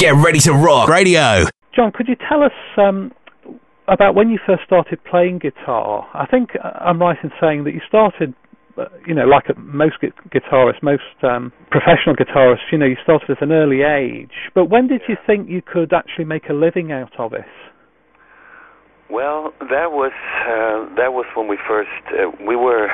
Get 0.00 0.14
ready 0.14 0.38
to 0.48 0.54
rock 0.54 0.88
radio. 0.88 1.44
John, 1.76 1.92
could 1.92 2.08
you 2.08 2.16
tell 2.16 2.42
us 2.42 2.56
um, 2.78 3.12
about 3.86 4.14
when 4.14 4.30
you 4.30 4.38
first 4.46 4.62
started 4.64 4.98
playing 5.04 5.40
guitar? 5.40 6.08
I 6.14 6.24
think 6.24 6.52
uh, 6.56 6.68
I'm 6.80 6.98
right 6.98 7.18
in 7.22 7.30
saying 7.38 7.64
that 7.64 7.74
you 7.74 7.82
started, 7.86 8.32
uh, 8.78 8.86
you 9.06 9.12
know, 9.12 9.26
like 9.26 9.54
most 9.58 9.96
guitarists, 10.00 10.82
most 10.82 11.02
um, 11.22 11.52
professional 11.70 12.16
guitarists, 12.16 12.72
you 12.72 12.78
know, 12.78 12.86
you 12.86 12.96
started 13.02 13.28
at 13.28 13.42
an 13.42 13.52
early 13.52 13.82
age. 13.82 14.32
But 14.54 14.70
when 14.70 14.88
did 14.88 15.02
you 15.06 15.16
think 15.26 15.50
you 15.50 15.60
could 15.60 15.92
actually 15.92 16.24
make 16.24 16.48
a 16.48 16.54
living 16.54 16.92
out 16.92 17.12
of 17.18 17.34
it? 17.34 17.44
Well, 19.10 19.52
that 19.60 19.92
was 19.92 20.12
uh, 20.48 20.96
that 20.96 21.12
was 21.12 21.26
when 21.36 21.46
we 21.46 21.58
first 21.68 21.90
uh, 22.08 22.32
we 22.48 22.56
were 22.56 22.88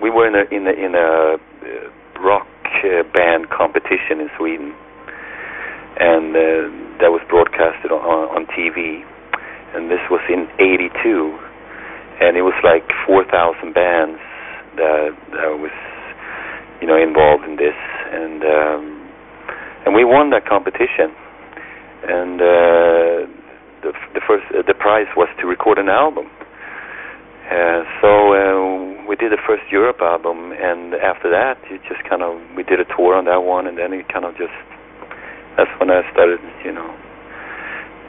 we 0.00 0.10
were 0.10 0.28
in 0.28 0.36
a 0.36 0.44
in 0.54 0.64
a, 0.64 0.74
in 0.78 0.94
a 0.94 1.34
uh, 1.34 2.22
rock 2.22 2.46
uh, 2.84 3.02
band 3.12 3.50
competition 3.50 4.20
in 4.20 4.28
Sweden, 4.38 4.74
and 5.98 6.32
uh, 6.32 6.68
that 7.00 7.10
was 7.10 7.20
broadcasted 7.28 7.92
on, 7.92 8.00
on 8.32 8.46
TV, 8.52 9.04
and 9.74 9.90
this 9.90 10.02
was 10.10 10.20
in 10.28 10.48
'82, 10.60 11.38
and 12.20 12.36
it 12.36 12.42
was 12.42 12.56
like 12.62 12.84
4,000 13.06 13.74
bands 13.74 14.20
that, 14.76 15.12
that 15.32 15.58
was 15.58 15.74
you 16.80 16.86
know 16.86 16.96
involved 16.96 17.44
in 17.44 17.56
this, 17.56 17.76
and 18.12 18.42
um, 18.44 18.82
and 19.86 19.94
we 19.94 20.04
won 20.04 20.30
that 20.30 20.46
competition, 20.46 21.12
and. 22.08 22.40
Uh, 22.40 23.42
the 23.82 23.92
the 24.14 24.22
first 24.26 24.46
uh, 24.54 24.62
the 24.66 24.74
prize 24.74 25.10
was 25.16 25.28
to 25.40 25.46
record 25.46 25.78
an 25.78 25.90
album. 25.90 26.30
Uh, 27.50 27.82
so 28.00 28.32
uh, 28.32 29.04
we 29.04 29.16
did 29.18 29.34
the 29.34 29.42
first 29.44 29.66
Europe 29.70 30.00
album, 30.00 30.54
and 30.54 30.94
after 30.94 31.28
that, 31.28 31.58
it 31.68 31.82
just 31.84 32.00
kind 32.08 32.22
of 32.22 32.38
we 32.56 32.62
did 32.62 32.80
a 32.80 32.86
tour 32.96 33.18
on 33.18 33.26
that 33.26 33.42
one, 33.42 33.66
and 33.66 33.76
then 33.76 33.92
it 33.92 34.08
kind 34.08 34.24
of 34.24 34.32
just 34.38 34.54
that's 35.56 35.70
when 35.78 35.90
I 35.90 36.02
started, 36.12 36.40
you 36.64 36.72
know, 36.72 36.88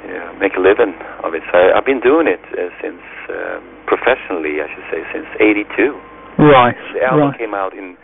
yeah, 0.07 0.35
make 0.39 0.55
a 0.59 0.63
living 0.63 0.95
of 1.23 1.34
it. 1.34 1.43
So 1.51 1.57
I, 1.57 1.77
I've 1.77 1.87
been 1.87 2.04
doing 2.04 2.27
it 2.27 2.43
uh, 2.51 2.71
since 2.84 3.04
um, 3.31 3.63
professionally, 3.87 4.59
I 4.59 4.68
should 4.68 4.87
say, 4.91 4.99
since 5.15 5.27
'82. 5.40 5.95
Right. 6.40 6.76
The 6.93 7.03
album 7.07 7.31
right. 7.31 7.40
came 7.40 7.53
out 7.53 7.73
in 7.73 7.95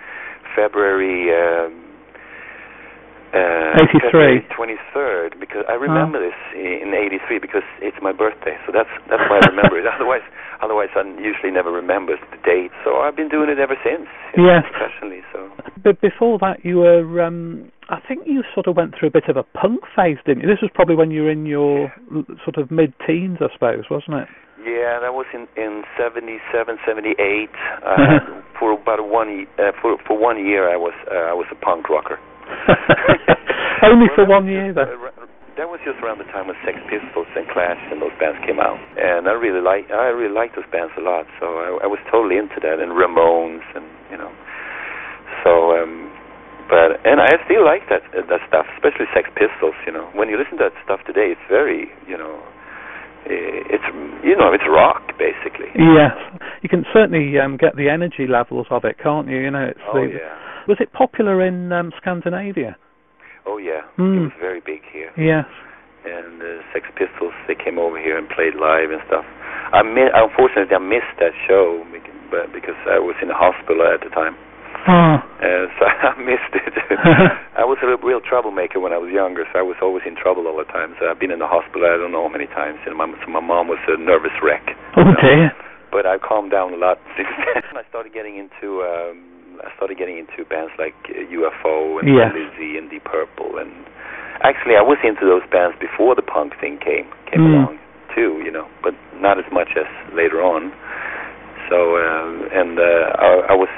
February. 0.55 1.31
Um, 1.31 1.89
uh, 3.29 3.77
83. 3.77 4.41
23rd 4.49 5.39
because 5.39 5.61
I 5.69 5.77
remember 5.77 6.17
oh. 6.17 6.25
this 6.25 6.39
in 6.57 6.97
83 6.97 7.37
because 7.37 7.61
it's 7.77 7.97
my 8.01 8.11
birthday 8.11 8.57
so 8.65 8.73
that's 8.73 8.89
that's 9.05 9.21
why 9.29 9.37
I 9.37 9.45
remember 9.53 9.77
it 9.77 9.85
otherwise 9.95 10.25
otherwise 10.65 10.89
I 10.97 11.05
usually 11.21 11.53
never 11.53 11.69
remember 11.69 12.17
the 12.17 12.41
date 12.41 12.73
so 12.81 13.05
I've 13.05 13.15
been 13.15 13.29
doing 13.29 13.53
it 13.53 13.59
ever 13.61 13.77
since 13.85 14.09
yes 14.33 14.65
professionally 14.73 15.21
so 15.29 15.45
but 15.77 16.01
before 16.01 16.39
that 16.41 16.65
you 16.65 16.81
were 16.81 17.21
um 17.21 17.69
I 17.89 17.99
think 18.07 18.25
you 18.25 18.43
sort 18.53 18.67
of 18.67 18.77
went 18.77 18.93
through 18.97 19.09
a 19.09 19.11
bit 19.11 19.27
of 19.29 19.37
a 19.37 19.43
punk 19.43 19.81
phase 19.95 20.17
didn't 20.25 20.43
you 20.43 20.47
this 20.47 20.61
was 20.61 20.71
probably 20.73 20.95
when 20.95 21.11
you 21.11 21.23
were 21.23 21.31
in 21.31 21.45
your 21.45 21.93
sort 22.45 22.57
of 22.57 22.71
mid 22.71 22.93
teens 23.05 23.37
I 23.41 23.51
suppose 23.53 23.85
wasn't 23.89 24.23
it 24.23 24.29
yeah 24.61 24.99
that 25.01 25.13
was 25.13 25.25
in 25.33 25.47
in 25.57 25.83
77 25.97 26.77
78 26.85 27.49
uh, 27.81 27.97
for 28.59 28.73
about 28.73 29.01
one 29.09 29.47
uh, 29.57 29.71
for 29.81 29.97
for 30.05 30.17
one 30.17 30.37
year 30.37 30.69
I 30.69 30.77
was 30.77 30.93
uh, 31.09 31.29
I 31.29 31.33
was 31.33 31.47
a 31.51 31.55
punk 31.55 31.89
rocker 31.89 32.19
Only 33.83 34.07
for 34.15 34.25
one 34.25 34.47
year, 34.47 34.73
though. 34.73 34.89
That 35.57 35.67
was 35.67 35.79
just 35.83 35.99
around 35.99 36.23
the 36.23 36.29
time 36.31 36.47
when 36.47 36.55
Sex 36.63 36.79
Pistols 36.87 37.27
and 37.35 37.47
Clash 37.51 37.79
and 37.91 37.99
those 38.01 38.15
bands 38.15 38.39
came 38.47 38.59
out, 38.59 38.79
and 38.95 39.27
I 39.27 39.35
really 39.35 39.59
like 39.59 39.91
I 39.91 40.07
really 40.15 40.33
liked 40.33 40.55
those 40.55 40.67
bands 40.71 40.91
a 40.95 41.03
lot. 41.03 41.27
So 41.39 41.45
I, 41.59 41.83
I 41.83 41.87
was 41.87 41.99
totally 42.07 42.39
into 42.39 42.63
that, 42.63 42.79
and 42.79 42.95
Ramones, 42.95 43.63
and 43.75 43.85
you 44.11 44.17
know, 44.17 44.31
so. 45.43 45.75
um 45.79 46.11
but 46.69 47.01
and 47.03 47.17
I 47.19 47.33
still 47.49 47.65
like 47.65 47.89
that 47.89 48.05
that 48.13 48.41
stuff, 48.45 48.69
especially 48.77 49.09
Sex 49.11 49.27
Pistols. 49.33 49.73
You 49.89 49.91
know, 49.91 50.05
when 50.13 50.29
you 50.29 50.37
listen 50.37 50.61
to 50.61 50.69
that 50.69 50.77
stuff 50.85 51.01
today, 51.09 51.33
it's 51.33 51.47
very 51.49 51.89
you 52.05 52.15
know, 52.15 52.37
it's 53.25 53.83
you 54.21 54.37
know 54.37 54.53
it's 54.53 54.63
rock 54.69 55.17
basically. 55.17 55.73
Yes, 55.73 56.13
you 56.61 56.69
can 56.69 56.85
certainly 56.93 57.35
um, 57.41 57.57
get 57.57 57.75
the 57.75 57.89
energy 57.89 58.29
levels 58.29 58.69
of 58.69 58.85
it, 58.85 59.01
can't 59.01 59.27
you? 59.27 59.41
You 59.41 59.51
know, 59.51 59.65
it's 59.73 59.81
oh, 59.89 59.97
the, 59.97 60.13
yeah. 60.13 60.37
Was 60.69 60.77
it 60.79 60.93
popular 60.93 61.41
in 61.41 61.73
um, 61.73 61.91
Scandinavia? 61.97 62.77
Oh 63.49 63.57
yeah, 63.57 63.81
mm. 63.97 64.17
it 64.17 64.21
was 64.29 64.37
very 64.39 64.61
big 64.61 64.85
here. 64.93 65.09
Yes. 65.17 65.49
And 66.05 66.39
the 66.39 66.63
uh, 66.63 66.71
Sex 66.71 66.87
Pistols, 66.95 67.35
they 67.49 67.59
came 67.59 67.75
over 67.75 67.99
here 67.99 68.15
and 68.15 68.29
played 68.29 68.55
live 68.55 68.87
and 68.93 69.03
stuff. 69.09 69.25
I 69.73 69.83
mi- 69.83 70.13
unfortunately 70.13 70.71
I 70.71 70.79
missed 70.79 71.17
that 71.19 71.35
show 71.43 71.83
because 72.53 72.77
I 72.87 73.01
was 73.01 73.17
in 73.21 73.27
the 73.27 73.35
hospital 73.35 73.83
at 73.83 73.99
the 74.05 74.13
time. 74.13 74.37
Oh. 74.87 75.17
Uh, 75.39 75.71
so 75.79 75.87
I 76.11 76.19
missed 76.19 76.51
it. 76.51 76.75
I 77.59 77.63
was 77.63 77.79
a 77.79 77.95
real 78.03 78.19
troublemaker 78.19 78.79
when 78.79 78.91
I 78.91 78.99
was 78.99 79.07
younger, 79.11 79.47
so 79.51 79.59
I 79.59 79.65
was 79.65 79.79
always 79.79 80.03
in 80.03 80.19
trouble 80.19 80.47
all 80.51 80.59
the 80.59 80.67
time. 80.67 80.95
So 80.99 81.07
I've 81.07 81.19
been 81.19 81.31
in 81.31 81.39
the 81.39 81.47
hospital 81.47 81.87
I 81.87 81.95
don't 81.95 82.11
know 82.11 82.27
how 82.27 82.31
many 82.31 82.47
times, 82.51 82.83
and 82.83 82.95
my 82.95 83.07
so 83.23 83.27
my 83.31 83.39
mom 83.39 83.71
was 83.71 83.79
a 83.87 83.95
nervous 83.95 84.35
wreck. 84.43 84.75
Oh 84.99 85.15
dear. 85.23 85.55
But 85.89 86.05
I've 86.05 86.21
calmed 86.21 86.51
down 86.51 86.75
a 86.75 86.79
lot 86.79 86.99
since 87.15 87.31
then. 87.31 87.63
I 87.79 87.87
started 87.87 88.11
getting 88.11 88.35
into 88.35 88.83
um 88.83 89.23
I 89.63 89.71
started 89.75 89.99
getting 89.99 90.19
into 90.19 90.47
bands 90.47 90.71
like 90.79 90.95
uh, 91.07 91.23
UFO 91.31 91.99
and 91.99 92.07
yeah. 92.07 92.31
Lizzy 92.31 92.75
and 92.75 92.91
Deep 92.91 93.07
Purple, 93.07 93.59
and 93.59 93.71
actually 94.43 94.75
I 94.75 94.83
was 94.83 94.99
into 95.07 95.23
those 95.23 95.43
bands 95.51 95.75
before 95.79 96.19
the 96.19 96.23
punk 96.23 96.59
thing 96.59 96.83
came 96.83 97.07
came 97.31 97.47
mm. 97.47 97.55
along 97.55 97.79
too, 98.11 98.43
you 98.43 98.51
know, 98.51 98.67
but 98.83 98.91
not 99.15 99.39
as 99.39 99.47
much 99.55 99.71
as 99.79 99.87
later 100.11 100.43
on. 100.43 100.75
So 101.71 101.95
uh, 101.95 102.59
and 102.59 102.75
uh, 102.75 103.07
I, 103.23 103.29
I 103.51 103.55
was 103.55 103.71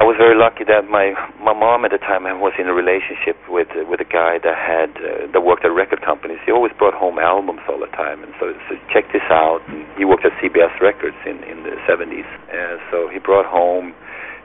I 0.00 0.08
was 0.08 0.16
very 0.16 0.32
lucky 0.32 0.64
that 0.64 0.88
my 0.88 1.12
my 1.44 1.52
mom 1.52 1.84
at 1.84 1.92
the 1.92 2.00
time 2.00 2.24
was 2.40 2.56
in 2.56 2.64
a 2.64 2.72
relationship 2.72 3.36
with 3.52 3.68
with 3.84 4.00
a 4.00 4.08
guy 4.08 4.40
that 4.40 4.56
had 4.56 4.96
uh, 4.96 5.28
that 5.28 5.44
worked 5.44 5.60
at 5.60 5.76
record 5.76 6.00
companies. 6.00 6.40
He 6.48 6.50
always 6.50 6.72
brought 6.72 6.96
home 6.96 7.20
albums 7.20 7.60
all 7.68 7.76
the 7.76 7.92
time, 7.92 8.24
and 8.24 8.32
so, 8.40 8.56
so 8.64 8.80
check 8.88 9.12
this 9.12 9.28
out. 9.28 9.60
And 9.68 9.84
he 10.00 10.08
worked 10.08 10.24
at 10.24 10.32
CBS 10.40 10.72
Records 10.80 11.20
in 11.28 11.44
in 11.44 11.68
the 11.68 11.76
70s, 11.84 12.24
and 12.48 12.80
so 12.88 13.12
he 13.12 13.20
brought 13.20 13.44
home 13.44 13.92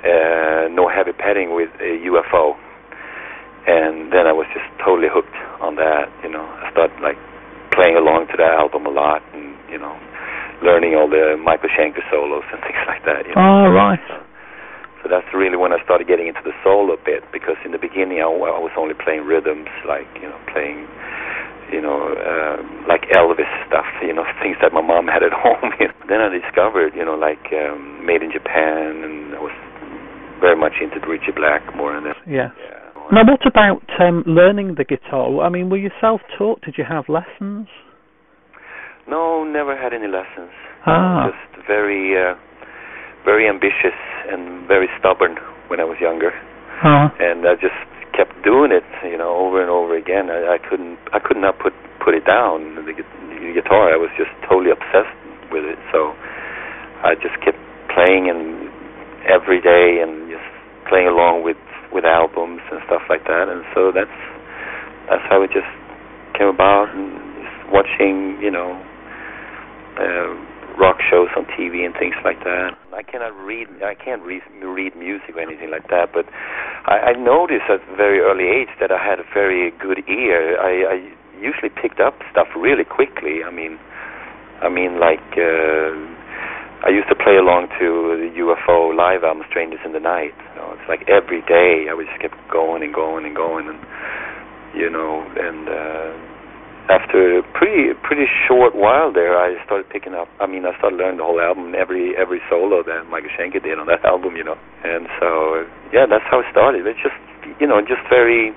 uh, 0.03 0.67
No 0.75 0.91
Heavy 0.91 1.15
Petting 1.15 1.55
with 1.55 1.71
a 1.79 2.03
UFO, 2.03 2.59
and 3.63 4.11
then 4.11 4.27
I 4.27 4.35
was 4.35 4.51
just 4.51 4.67
totally 4.83 5.07
hooked 5.07 5.39
on 5.63 5.79
that. 5.79 6.11
You 6.19 6.35
know, 6.35 6.43
I 6.43 6.67
started 6.75 6.99
like 6.99 7.15
playing 7.71 7.95
along 7.95 8.27
to 8.27 8.35
that 8.43 8.59
album 8.59 8.83
a 8.83 8.91
lot, 8.91 9.23
and 9.31 9.55
you 9.71 9.79
know, 9.79 9.95
learning 10.59 10.99
all 10.99 11.07
the 11.07 11.39
Michael 11.39 11.71
Schenker 11.71 12.03
solos 12.11 12.43
and 12.51 12.59
things 12.67 12.83
like 12.91 13.07
that. 13.07 13.23
You 13.23 13.39
know? 13.39 13.63
Oh, 13.63 13.71
right. 13.71 14.03
So 14.11 14.24
that's 15.09 15.29
really 15.33 15.57
when 15.57 15.73
I 15.73 15.81
started 15.83 16.07
getting 16.07 16.27
into 16.27 16.41
the 16.43 16.53
solo 16.63 16.97
bit, 17.01 17.23
because 17.31 17.57
in 17.65 17.71
the 17.71 17.81
beginning 17.81 18.19
I, 18.19 18.29
I 18.29 18.59
was 18.61 18.73
only 18.77 18.93
playing 18.93 19.25
rhythms, 19.25 19.69
like 19.87 20.07
you 20.21 20.29
know, 20.29 20.39
playing 20.51 20.87
you 21.71 21.81
know, 21.81 22.13
uh, 22.13 22.61
like 22.85 23.09
Elvis 23.09 23.49
stuff, 23.65 23.89
you 24.01 24.13
know, 24.13 24.25
things 24.41 24.57
that 24.61 24.73
my 24.73 24.81
mom 24.81 25.07
had 25.07 25.23
at 25.23 25.33
home. 25.45 25.73
You 25.79 25.89
know. 25.89 25.97
Then 26.07 26.21
I 26.21 26.29
discovered, 26.29 26.93
you 26.93 27.05
know, 27.05 27.17
like 27.17 27.41
um, 27.53 28.05
Made 28.05 28.21
in 28.21 28.31
Japan, 28.31 29.01
and 29.01 29.33
I 29.33 29.41
was 29.41 29.55
very 30.39 30.55
much 30.55 30.73
into 30.81 31.01
Ritchie 31.07 31.33
Blackmore 31.35 31.95
and 31.95 32.05
that. 32.05 32.17
Yeah. 32.27 32.49
yeah. 32.57 32.85
Now, 33.11 33.21
what 33.21 33.45
about 33.45 33.85
um, 33.99 34.23
learning 34.25 34.75
the 34.77 34.83
guitar? 34.83 35.41
I 35.41 35.49
mean, 35.49 35.69
were 35.69 35.77
you 35.77 35.91
self-taught? 36.01 36.61
Did 36.61 36.75
you 36.77 36.83
have 36.87 37.05
lessons? 37.07 37.67
No, 39.07 39.43
never 39.43 39.77
had 39.77 39.93
any 39.93 40.07
lessons. 40.07 40.49
Ah. 40.87 41.29
Just 41.29 41.67
very, 41.67 42.17
uh, 42.17 42.33
very 43.25 43.49
ambitious 43.49 43.97
and 44.29 44.67
very 44.69 44.87
stubborn 45.01 45.35
when 45.67 45.81
I 45.81 45.83
was 45.83 45.97
younger. 45.99 46.29
Uh-huh. 46.29 47.09
And 47.19 47.49
I 47.49 47.57
just 47.57 47.75
kept 48.13 48.37
doing 48.45 48.71
it, 48.71 48.85
you 49.03 49.17
know, 49.17 49.35
over 49.35 49.59
and 49.59 49.69
over 49.69 49.97
again. 49.97 50.29
I, 50.29 50.55
I 50.55 50.57
couldn't, 50.61 51.01
I 51.11 51.19
could 51.19 51.37
not 51.37 51.59
put 51.59 51.73
put 51.99 52.13
it 52.13 52.23
down. 52.23 52.77
The, 52.85 52.93
the 52.93 53.51
guitar, 53.57 53.89
I 53.89 53.97
was 53.97 54.13
just 54.15 54.31
totally 54.47 54.71
obsessed 54.71 55.17
with 55.49 55.65
it. 55.65 55.81
So 55.91 56.13
I 57.03 57.17
just 57.17 57.35
kept 57.41 57.59
playing 57.91 58.29
and 58.29 58.69
every 59.25 59.59
day 59.59 60.05
and 60.05 60.29
just 60.29 60.45
playing 60.87 61.09
along 61.09 61.43
with 61.43 61.57
with 61.91 62.05
albums 62.05 62.61
and 62.71 62.79
stuff 62.85 63.01
like 63.09 63.25
that. 63.25 63.49
And 63.49 63.65
so 63.73 63.91
that's 63.91 64.19
that's 65.09 65.25
how 65.27 65.41
it 65.41 65.49
just 65.51 65.69
came 66.37 66.47
about. 66.47 66.93
And 66.93 67.19
just 67.41 67.73
watching, 67.73 68.37
you 68.39 68.51
know, 68.51 68.77
uh, 69.97 70.35
rock 70.77 70.99
shows 71.09 71.29
on 71.35 71.45
TV 71.57 71.85
and 71.85 71.93
things 71.95 72.15
like 72.23 72.39
that. 72.43 72.77
I 72.93 73.03
cannot 73.03 73.35
read. 73.35 73.67
I 73.83 73.95
can't 73.95 74.21
read 74.21 74.43
read 74.61 74.95
music 74.95 75.35
or 75.35 75.41
anything 75.41 75.71
like 75.71 75.87
that. 75.89 76.11
But 76.13 76.25
I, 76.85 77.11
I 77.11 77.13
noticed 77.13 77.67
at 77.69 77.81
a 77.81 77.95
very 77.95 78.19
early 78.19 78.47
age 78.47 78.71
that 78.79 78.91
I 78.91 78.99
had 78.99 79.19
a 79.19 79.27
very 79.33 79.71
good 79.79 80.03
ear. 80.07 80.59
I, 80.59 80.71
I 80.85 80.97
usually 81.39 81.69
picked 81.69 81.99
up 81.99 82.19
stuff 82.31 82.47
really 82.55 82.85
quickly. 82.85 83.43
I 83.43 83.51
mean, 83.51 83.79
I 84.61 84.69
mean 84.69 84.99
like. 84.99 85.23
Uh, 85.37 86.15
I 86.85 86.89
used 86.93 87.09
to 87.09 87.15
play 87.15 87.33
along 87.33 87.73
to 87.81 87.87
the 88.19 88.29
UFO 88.45 88.93
live 88.93 89.23
album 89.23 89.41
"Strangers 89.49 89.79
in 89.83 89.93
the 89.93 89.99
Night." 89.99 90.37
You 90.53 90.55
know, 90.61 90.77
it's 90.77 90.85
like 90.85 91.09
every 91.09 91.41
day 91.49 91.89
I 91.89 91.95
would 91.97 92.05
just 92.05 92.21
keep 92.21 92.35
going 92.51 92.83
and 92.83 92.93
going 92.93 93.25
and 93.25 93.33
going, 93.33 93.65
and 93.65 93.81
you 94.75 94.91
know, 94.93 95.25
and 95.25 95.65
uh, 95.65 96.34
after 96.89 97.39
a 97.39 97.43
pretty 97.57 97.93
pretty 98.03 98.25
short 98.47 98.75
while 98.75 99.11
there, 99.11 99.37
I 99.37 99.57
started 99.65 99.89
picking 99.89 100.13
up. 100.13 100.29
I 100.39 100.45
mean, 100.45 100.65
I 100.65 100.77
started 100.77 100.97
learning 100.97 101.17
the 101.17 101.27
whole 101.27 101.41
album, 101.41 101.73
every 101.73 102.13
every 102.17 102.41
solo 102.49 102.83
that 102.83 103.09
Michael 103.09 103.29
Schenker 103.33 103.61
did 103.61 103.79
on 103.79 103.87
that 103.87 104.05
album, 104.11 104.35
you 104.35 104.43
know. 104.43 104.57
And 104.83 105.07
so, 105.19 105.65
yeah, 105.91 106.05
that's 106.05 106.25
how 106.29 106.39
it 106.39 106.47
started. 106.51 106.85
It's 106.85 107.01
just 107.01 107.17
you 107.59 107.67
know, 107.67 107.81
just 107.81 108.05
very 108.09 108.53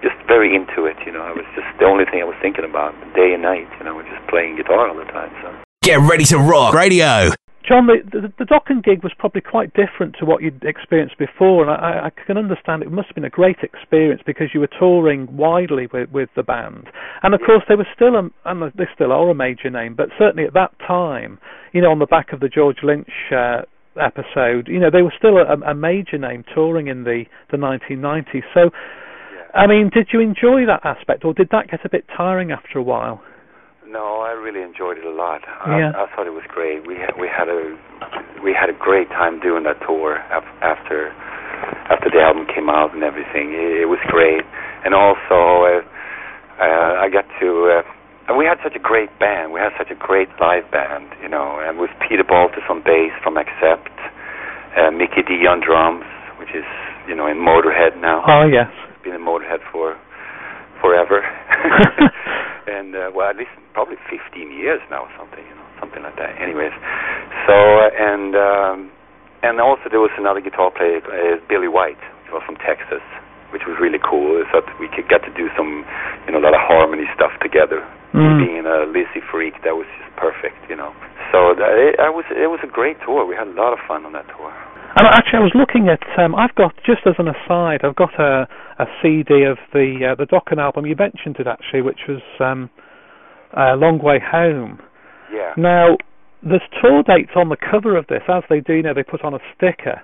just 0.00 0.16
very 0.26 0.56
into 0.56 0.88
it. 0.88 0.96
You 1.04 1.12
know, 1.12 1.22
I 1.22 1.32
was 1.32 1.44
just 1.54 1.68
the 1.78 1.84
only 1.84 2.04
thing 2.04 2.20
I 2.20 2.28
was 2.28 2.36
thinking 2.40 2.64
about 2.64 2.96
day 3.14 3.32
and 3.36 3.42
night. 3.42 3.68
You 3.78 3.84
know, 3.84 3.94
was 3.96 4.08
just 4.08 4.24
playing 4.28 4.56
guitar 4.56 4.88
all 4.88 4.96
the 4.96 5.08
time. 5.12 5.32
So. 5.42 5.52
Get 5.82 6.00
ready 6.00 6.24
to 6.32 6.38
rock 6.38 6.72
radio. 6.72 7.28
John, 7.66 7.86
the, 7.86 7.96
the, 8.12 8.32
the 8.38 8.44
Dokken 8.44 8.84
gig 8.84 9.02
was 9.02 9.12
probably 9.18 9.40
quite 9.40 9.72
different 9.72 10.16
to 10.20 10.26
what 10.26 10.42
you'd 10.42 10.62
experienced 10.64 11.16
before, 11.18 11.62
and 11.62 11.70
I, 11.70 12.06
I 12.06 12.10
can 12.26 12.36
understand 12.36 12.82
it 12.82 12.90
must 12.90 13.08
have 13.08 13.14
been 13.14 13.24
a 13.24 13.30
great 13.30 13.56
experience 13.62 14.20
because 14.26 14.48
you 14.52 14.60
were 14.60 14.68
touring 14.78 15.34
widely 15.34 15.88
with, 15.90 16.10
with 16.10 16.28
the 16.36 16.42
band, 16.42 16.88
and 17.22 17.32
of 17.32 17.40
course 17.40 17.62
they 17.68 17.74
were 17.74 17.88
still, 17.94 18.16
a, 18.16 18.28
and 18.44 18.72
they 18.76 18.84
still 18.94 19.12
are 19.12 19.30
a 19.30 19.34
major 19.34 19.70
name, 19.70 19.94
but 19.94 20.10
certainly 20.18 20.44
at 20.44 20.52
that 20.52 20.72
time, 20.86 21.38
you 21.72 21.80
know, 21.80 21.90
on 21.90 21.98
the 21.98 22.06
back 22.06 22.32
of 22.34 22.40
the 22.40 22.48
George 22.48 22.78
Lynch 22.82 23.08
uh, 23.32 23.62
episode, 24.00 24.68
you 24.68 24.78
know, 24.78 24.90
they 24.92 25.02
were 25.02 25.14
still 25.16 25.38
a, 25.38 25.70
a 25.70 25.74
major 25.74 26.18
name 26.18 26.44
touring 26.54 26.88
in 26.88 27.04
the 27.04 27.24
the 27.50 27.56
1990s. 27.56 28.42
So, 28.52 28.70
Yeah. 28.70 29.60
I 29.62 29.66
mean, 29.66 29.90
did 29.92 30.08
you 30.12 30.20
enjoy 30.20 30.66
that 30.66 30.80
aspect, 30.84 31.24
or 31.24 31.32
did 31.32 31.48
that 31.50 31.70
get 31.70 31.84
a 31.84 31.88
bit 31.88 32.04
tiring 32.14 32.50
after 32.50 32.78
a 32.78 32.82
while? 32.82 33.22
No, 33.88 34.20
I 34.24 34.32
really 34.32 34.62
enjoyed 34.62 34.98
it 34.98 35.04
a 35.04 35.12
lot. 35.12 35.42
Yeah. 35.68 35.92
I, 35.94 36.04
I 36.04 36.16
thought 36.16 36.26
it 36.26 36.32
was 36.34 36.44
great. 36.48 36.86
We 36.86 36.96
had 36.96 37.14
we 37.20 37.28
had 37.28 37.48
a 37.48 37.76
we 38.42 38.52
had 38.56 38.68
a 38.72 38.76
great 38.76 39.08
time 39.10 39.40
doing 39.40 39.64
that 39.64 39.78
tour 39.86 40.16
af- 40.32 40.56
after 40.64 41.12
after 41.92 42.08
the 42.10 42.20
album 42.20 42.46
came 42.48 42.68
out 42.72 42.94
and 42.94 43.02
everything. 43.04 43.52
It, 43.52 43.84
it 43.84 43.88
was 43.88 44.00
great, 44.08 44.42
and 44.84 44.94
also 44.96 45.68
uh, 45.68 45.82
uh, 46.58 47.04
I 47.04 47.08
got 47.12 47.28
to. 47.40 47.48
Uh, 47.80 47.82
and 48.26 48.40
we 48.40 48.48
had 48.48 48.56
such 48.64 48.72
a 48.72 48.80
great 48.80 49.12
band. 49.20 49.52
We 49.52 49.60
had 49.60 49.76
such 49.76 49.92
a 49.92 49.98
great 50.00 50.32
live 50.40 50.64
band, 50.72 51.12
you 51.20 51.28
know, 51.28 51.60
and 51.60 51.76
with 51.76 51.92
Peter 52.08 52.24
Baltes 52.24 52.64
on 52.72 52.80
bass 52.80 53.12
from 53.20 53.36
Accept, 53.36 53.92
uh, 54.80 54.88
Mikkey 54.96 55.20
Dee 55.28 55.44
on 55.44 55.60
drums, 55.60 56.08
which 56.40 56.48
is 56.56 56.64
you 57.06 57.12
know 57.14 57.28
in 57.28 57.36
Motorhead 57.36 58.00
now 58.00 58.24
Oh 58.24 58.48
yes. 58.48 58.72
been 59.04 59.12
in 59.12 59.20
Motorhead 59.20 59.60
for 59.70 59.92
forever, 60.80 61.20
and 62.66 62.94
uh, 62.94 63.10
well, 63.14 63.28
at 63.28 63.36
least 63.36 63.52
probably 63.72 63.96
15 64.08 64.50
years 64.52 64.80
now, 64.90 65.04
or 65.06 65.12
something, 65.18 65.44
you 65.44 65.54
know, 65.54 65.68
something 65.80 66.02
like 66.02 66.16
that. 66.16 66.36
Anyways, 66.40 66.72
so 67.46 67.54
uh, 67.54 67.90
and 67.92 68.32
um, 68.36 68.76
and 69.44 69.60
also 69.60 69.92
there 69.92 70.00
was 70.00 70.14
another 70.16 70.40
guitar 70.40 70.72
player, 70.72 71.04
uh, 71.04 71.36
Billy 71.48 71.68
White, 71.68 72.00
who 72.26 72.40
was 72.40 72.44
from 72.48 72.56
Texas, 72.64 73.04
which 73.52 73.68
was 73.68 73.76
really 73.76 74.00
cool. 74.00 74.40
So 74.48 74.64
that 74.64 74.74
we 74.80 74.88
could 74.88 75.06
get 75.06 75.20
to 75.28 75.32
do 75.36 75.52
some, 75.52 75.84
you 76.24 76.32
know, 76.32 76.40
a 76.40 76.44
lot 76.48 76.56
of 76.56 76.64
harmony 76.64 77.04
stuff 77.12 77.36
together. 77.44 77.84
Mm. 78.16 78.38
Being 78.40 78.64
a 78.64 78.86
Lizzy 78.86 79.20
freak, 79.26 79.58
that 79.66 79.74
was 79.74 79.90
just 79.98 80.14
perfect, 80.14 80.56
you 80.70 80.78
know. 80.78 80.94
So 81.34 81.50
that, 81.58 81.74
it, 81.74 81.98
I 81.98 82.08
was, 82.14 82.22
it 82.30 82.46
was 82.46 82.62
a 82.62 82.70
great 82.70 82.94
tour. 83.02 83.26
We 83.26 83.34
had 83.34 83.50
a 83.50 83.56
lot 83.58 83.74
of 83.74 83.82
fun 83.90 84.06
on 84.06 84.14
that 84.14 84.30
tour. 84.30 84.54
And 84.96 85.06
actually, 85.08 85.38
I 85.38 85.42
was 85.42 85.52
looking 85.54 85.88
at. 85.88 86.02
Um, 86.18 86.34
I've 86.34 86.54
got 86.54 86.74
just 86.86 87.02
as 87.06 87.14
an 87.18 87.26
aside, 87.28 87.80
I've 87.82 87.96
got 87.96 88.14
a, 88.18 88.46
a 88.78 88.86
CD 89.02 89.42
of 89.44 89.58
the 89.72 90.12
uh, 90.12 90.14
the 90.14 90.26
Dokken 90.26 90.58
album. 90.58 90.86
You 90.86 90.94
mentioned 90.96 91.36
it 91.38 91.46
actually, 91.46 91.82
which 91.82 92.00
was 92.08 92.22
um, 92.38 92.70
uh, 93.56 93.74
Long 93.76 93.98
Way 94.02 94.20
Home. 94.22 94.78
Yeah. 95.32 95.52
Now, 95.56 95.96
there's 96.42 96.62
tour 96.80 97.02
dates 97.02 97.32
on 97.34 97.48
the 97.48 97.56
cover 97.56 97.96
of 97.96 98.06
this, 98.06 98.22
as 98.28 98.44
they 98.48 98.60
do. 98.60 98.74
You 98.74 98.82
know, 98.82 98.94
they 98.94 99.02
put 99.02 99.24
on 99.24 99.34
a 99.34 99.40
sticker, 99.56 100.00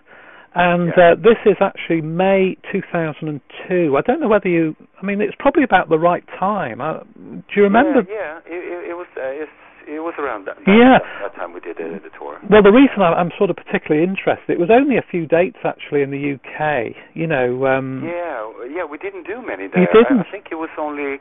and 0.55 0.93
Yeah. 0.97 1.13
uh, 1.13 1.15
this 1.15 1.39
is 1.47 1.57
actually 1.61 2.01
May 2.01 2.57
2002. 2.73 3.97
I 3.97 4.01
don't 4.01 4.21
know 4.21 4.29
whether 4.29 4.49
you. 4.49 4.75
I 5.01 5.07
mean, 5.07 5.21
it's 5.21 5.37
probably 5.39 5.63
about 5.63 5.89
the 5.89 5.99
right 5.99 6.25
time. 6.39 6.81
Uh, 6.81 7.01
do 7.15 7.53
you 7.55 7.63
remember? 7.63 8.03
Yeah, 8.09 8.41
yeah. 8.45 8.55
It, 8.55 8.65
it, 8.65 8.91
it 8.91 8.95
was. 8.95 9.07
Uh, 9.17 9.21
it's, 9.23 9.53
it 9.87 10.01
was 10.01 10.15
around 10.19 10.47
that. 10.47 10.57
Yeah. 10.67 10.99
That, 10.99 11.31
that 11.31 11.35
time 11.37 11.53
we 11.55 11.61
did 11.61 11.77
uh, 11.81 12.01
the 12.03 12.11
tour. 12.19 12.39
Well, 12.49 12.63
the 12.63 12.73
reason 12.73 13.01
I- 13.03 13.17
I'm 13.17 13.31
sort 13.39 13.51
of 13.51 13.57
particularly 13.57 14.03
interested, 14.07 14.51
it 14.53 14.61
was 14.61 14.71
only 14.71 14.97
a 14.97 15.05
few 15.11 15.27
dates 15.27 15.59
actually 15.65 16.03
in 16.03 16.11
the 16.11 16.21
UK. 16.37 16.93
You 17.15 17.27
know, 17.27 17.67
um, 17.67 18.03
Yeah, 18.05 18.45
yeah, 18.69 18.85
we 18.85 18.99
didn't 18.99 19.25
do 19.27 19.41
many 19.45 19.65
You 19.65 19.75
there. 19.75 19.89
I- 19.89 19.93
didn't? 19.93 20.21
I, 20.27 20.31
think 20.31 20.49
it 20.51 20.59
was 20.59 20.71
only 20.79 21.21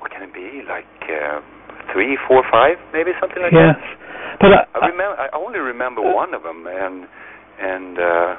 what 0.00 0.10
can 0.12 0.22
it 0.22 0.32
be 0.34 0.62
like 0.68 0.86
uh, 1.08 1.40
three, 1.92 2.18
four, 2.28 2.44
five, 2.50 2.76
maybe 2.92 3.12
something 3.20 3.42
like 3.42 3.52
yes. 3.52 3.74
that. 3.74 4.38
But 4.40 4.50
uh, 4.52 4.64
I 4.80 4.86
remember. 4.92 5.16
I 5.16 5.28
only 5.32 5.58
remember 5.60 6.02
one 6.04 6.34
of 6.34 6.42
them, 6.44 6.66
and 6.68 7.08
and 7.56 7.96
uh, 7.98 8.36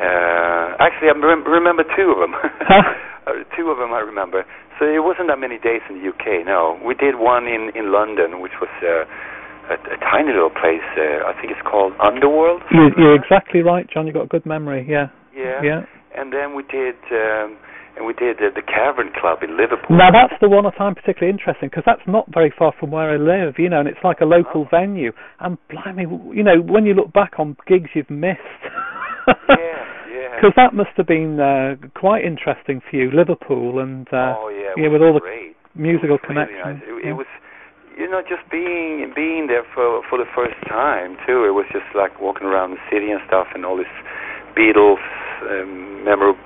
uh, 0.00 0.76
actually 0.78 1.08
I 1.08 1.16
rem- 1.18 1.44
remember 1.46 1.84
two 1.96 2.12
of 2.12 2.18
them. 2.20 2.34
Uh, 3.26 3.42
two 3.58 3.66
of 3.74 3.78
them 3.82 3.90
I 3.90 3.98
remember. 3.98 4.46
So 4.78 4.86
it 4.86 5.02
wasn't 5.02 5.26
that 5.34 5.40
many 5.42 5.58
days 5.58 5.82
in 5.90 5.98
the 5.98 6.14
UK. 6.14 6.46
No, 6.46 6.78
we 6.86 6.94
did 6.94 7.18
one 7.18 7.50
in 7.50 7.74
in 7.74 7.90
London, 7.90 8.38
which 8.38 8.54
was 8.62 8.70
uh, 8.86 9.02
a, 9.66 9.74
a 9.74 9.98
tiny 9.98 10.30
little 10.30 10.54
place. 10.54 10.86
Uh, 10.94 11.26
I 11.26 11.34
think 11.34 11.50
it's 11.50 11.66
called 11.66 11.92
Underworld. 11.98 12.62
you, 12.70 12.94
you're 12.96 13.18
exactly 13.18 13.62
right, 13.66 13.82
John. 13.90 14.06
You've 14.06 14.14
got 14.14 14.30
a 14.30 14.30
good 14.30 14.46
memory. 14.46 14.86
Yeah. 14.88 15.10
Yeah. 15.34 15.58
Yeah. 15.58 15.80
And 16.14 16.32
then 16.32 16.54
we 16.54 16.62
did, 16.70 16.94
um, 17.10 17.58
and 17.98 18.06
we 18.06 18.14
did 18.14 18.38
uh, 18.38 18.54
the 18.54 18.62
Cavern 18.62 19.10
Club 19.20 19.42
in 19.42 19.58
Liverpool. 19.58 19.90
Now 19.98 20.14
that's 20.14 20.38
the 20.40 20.48
one 20.48 20.64
I 20.64 20.70
find 20.78 20.94
particularly 20.94 21.34
interesting 21.34 21.68
because 21.68 21.82
that's 21.84 22.06
not 22.06 22.30
very 22.32 22.54
far 22.56 22.72
from 22.78 22.92
where 22.94 23.10
I 23.10 23.18
live, 23.18 23.58
you 23.58 23.68
know, 23.68 23.80
and 23.80 23.88
it's 23.88 24.04
like 24.04 24.20
a 24.20 24.24
local 24.24 24.68
venue. 24.70 25.10
And 25.40 25.58
blimey, 25.68 26.06
you 26.30 26.44
know, 26.46 26.62
when 26.62 26.86
you 26.86 26.94
look 26.94 27.12
back 27.12 27.40
on 27.42 27.56
gigs 27.66 27.90
you've 27.94 28.08
missed, 28.08 28.62
yeah, 29.50 29.75
yeah. 30.16 30.34
because 30.34 30.56
that 30.56 30.72
must 30.72 30.96
have 30.96 31.06
been 31.06 31.38
uh, 31.38 31.76
quite 31.92 32.24
interesting 32.24 32.80
for 32.80 32.96
you, 32.96 33.10
Liverpool, 33.12 33.78
and 33.78 34.08
uh, 34.08 34.32
oh 34.40 34.48
yeah, 34.48 34.72
yeah, 34.76 34.88
with 34.88 35.02
all 35.02 35.12
the 35.12 35.24
musical 35.76 36.16
really 36.16 36.26
connections. 36.26 36.80
nice. 36.80 36.88
It, 36.88 37.04
yeah. 37.04 37.10
it 37.10 37.14
was, 37.14 37.28
you 38.00 38.08
know, 38.08 38.24
just 38.24 38.48
being 38.50 39.12
being 39.14 39.46
there 39.46 39.64
for 39.76 40.00
for 40.08 40.16
the 40.18 40.28
first 40.34 40.56
time 40.68 41.16
too. 41.28 41.44
It 41.44 41.52
was 41.52 41.68
just 41.72 41.86
like 41.94 42.16
walking 42.20 42.48
around 42.48 42.72
the 42.72 42.82
city 42.88 43.12
and 43.12 43.20
stuff, 43.28 43.48
and 43.54 43.64
all 43.64 43.76
this 43.76 43.92
Beatles 44.56 45.04
um, 45.44 46.04
memor- 46.04 46.40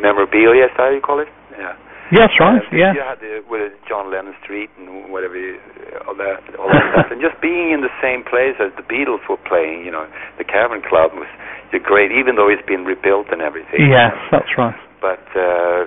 memorabilia. 0.00 0.66
Is 0.66 0.74
that 0.80 0.88
how 0.88 0.94
you 0.96 1.04
call 1.04 1.20
it? 1.20 1.28
Yeah. 1.52 1.76
Yes, 2.10 2.30
right. 2.40 2.58
And 2.58 2.74
Yeah. 2.74 2.92
You 2.96 3.04
had 3.04 3.20
the, 3.20 3.44
with 3.46 3.76
John 3.86 4.10
Lennon 4.10 4.34
Street 4.42 4.70
and 4.80 5.12
whatever, 5.12 5.38
you, 5.38 5.60
all 6.08 6.16
that, 6.18 6.42
all 6.58 6.66
that 6.66 6.84
stuff, 6.96 7.08
and 7.12 7.20
just 7.22 7.38
being 7.38 7.70
in 7.70 7.84
the 7.84 7.92
same 8.02 8.26
place 8.26 8.58
as 8.58 8.74
the 8.74 8.82
Beatles 8.82 9.22
were 9.30 9.40
playing. 9.46 9.84
You 9.84 9.92
know, 9.92 10.08
the 10.38 10.44
Cavern 10.44 10.82
Club 10.82 11.14
was 11.14 11.28
great, 11.84 12.10
even 12.12 12.36
though 12.36 12.48
it's 12.48 12.64
been 12.66 12.84
rebuilt 12.84 13.30
and 13.30 13.40
everything. 13.40 13.86
Yes, 13.88 14.12
that's 14.32 14.50
right. 14.58 14.76
But 15.00 15.24
uh, 15.36 15.86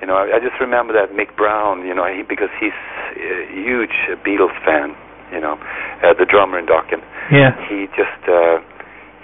you 0.00 0.06
know, 0.06 0.16
I, 0.16 0.36
I 0.36 0.38
just 0.40 0.60
remember 0.60 0.92
that 0.92 1.14
Mick 1.14 1.36
Brown. 1.36 1.86
You 1.86 1.94
know, 1.94 2.04
he, 2.04 2.22
because 2.22 2.52
he's 2.60 2.76
a 3.16 3.48
huge 3.52 3.96
Beatles 4.26 4.54
fan. 4.64 4.96
You 5.32 5.40
know, 5.40 5.58
uh, 6.04 6.14
the 6.14 6.24
drummer 6.24 6.58
in 6.58 6.66
Dokken. 6.66 7.02
Yeah. 7.30 7.56
He 7.68 7.86
just. 7.96 8.22
Uh, 8.28 8.62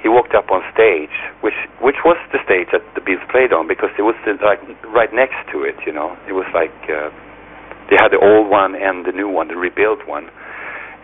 he 0.02 0.10
walked 0.10 0.34
up 0.34 0.50
on 0.50 0.66
stage, 0.74 1.14
which 1.46 1.54
which 1.78 2.02
was 2.02 2.18
the 2.34 2.42
stage 2.42 2.74
that 2.74 2.82
the 2.98 3.00
Beatles 3.00 3.22
played 3.30 3.54
on, 3.54 3.70
because 3.70 3.94
it 3.94 4.02
was 4.02 4.18
the, 4.26 4.34
like 4.42 4.58
right 4.90 5.14
next 5.14 5.38
to 5.54 5.62
it. 5.62 5.78
You 5.86 5.94
know, 5.94 6.18
it 6.26 6.34
was 6.34 6.46
like 6.50 6.74
uh, 6.90 7.14
they 7.86 7.94
had 8.02 8.10
the 8.10 8.18
old 8.18 8.50
one 8.50 8.74
and 8.74 9.06
the 9.06 9.14
new 9.14 9.30
one, 9.30 9.46
the 9.46 9.54
rebuilt 9.54 10.02
one, 10.10 10.26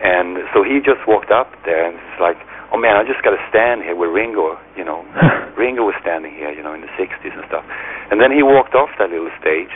and 0.03 0.43
so 0.51 0.67
he 0.67 0.83
just 0.83 0.99
walked 1.07 1.31
up 1.31 1.47
there 1.63 1.87
and 1.87 1.95
it's 1.95 2.19
like, 2.19 2.39
oh 2.75 2.77
man, 2.77 2.99
I 2.99 3.07
just 3.07 3.23
got 3.23 3.31
to 3.31 3.43
stand 3.47 3.87
here 3.87 3.95
with 3.95 4.11
Ringo. 4.11 4.59
You 4.75 4.83
know, 4.83 5.07
Ringo 5.59 5.87
was 5.87 5.95
standing 6.03 6.35
here, 6.35 6.51
you 6.51 6.61
know, 6.61 6.75
in 6.75 6.83
the 6.83 6.91
'60s 6.99 7.31
and 7.31 7.47
stuff, 7.47 7.63
and 8.11 8.19
then 8.19 8.35
he 8.35 8.43
walked 8.43 8.75
off 8.75 8.91
that 8.99 9.09
little 9.09 9.31
stage. 9.39 9.71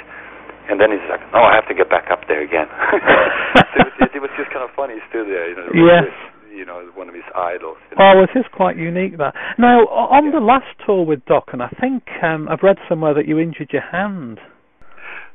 And 0.64 0.80
then 0.80 0.96
he's 0.96 1.04
like, 1.12 1.20
"Oh, 1.36 1.44
I 1.44 1.60
have 1.60 1.68
to 1.68 1.76
get 1.76 1.92
back 1.92 2.08
up 2.08 2.24
there 2.32 2.40
again." 2.40 2.72
so 3.76 3.84
it, 3.84 4.00
was, 4.00 4.10
it 4.16 4.22
was 4.24 4.32
just 4.40 4.48
kind 4.48 4.64
of 4.64 4.72
funny. 4.80 4.96
He 4.96 5.04
stood 5.12 5.28
there, 5.28 5.52
you 5.52 5.60
know, 5.60 5.68
Yes. 5.92 6.08
You 6.56 6.66
know, 6.66 6.90
one 6.96 7.10
of 7.10 7.16
his 7.16 7.24
idols. 7.36 7.78
You 7.92 7.98
know. 7.98 8.14
Oh, 8.16 8.24
it 8.24 8.38
is 8.38 8.46
quite 8.54 8.78
unique 8.78 9.18
that. 9.18 9.34
Now, 9.58 9.80
on 9.88 10.32
the 10.32 10.40
last 10.40 10.68
tour 10.86 11.06
with 11.06 11.26
Doc, 11.26 11.50
and 11.54 11.62
I 11.62 11.70
think 11.80 12.04
um, 12.22 12.48
I've 12.50 12.64
read 12.64 12.78
somewhere 12.88 13.14
that 13.14 13.28
you 13.28 13.40
injured 13.40 13.70
your 13.74 13.82
hand. 13.82 14.40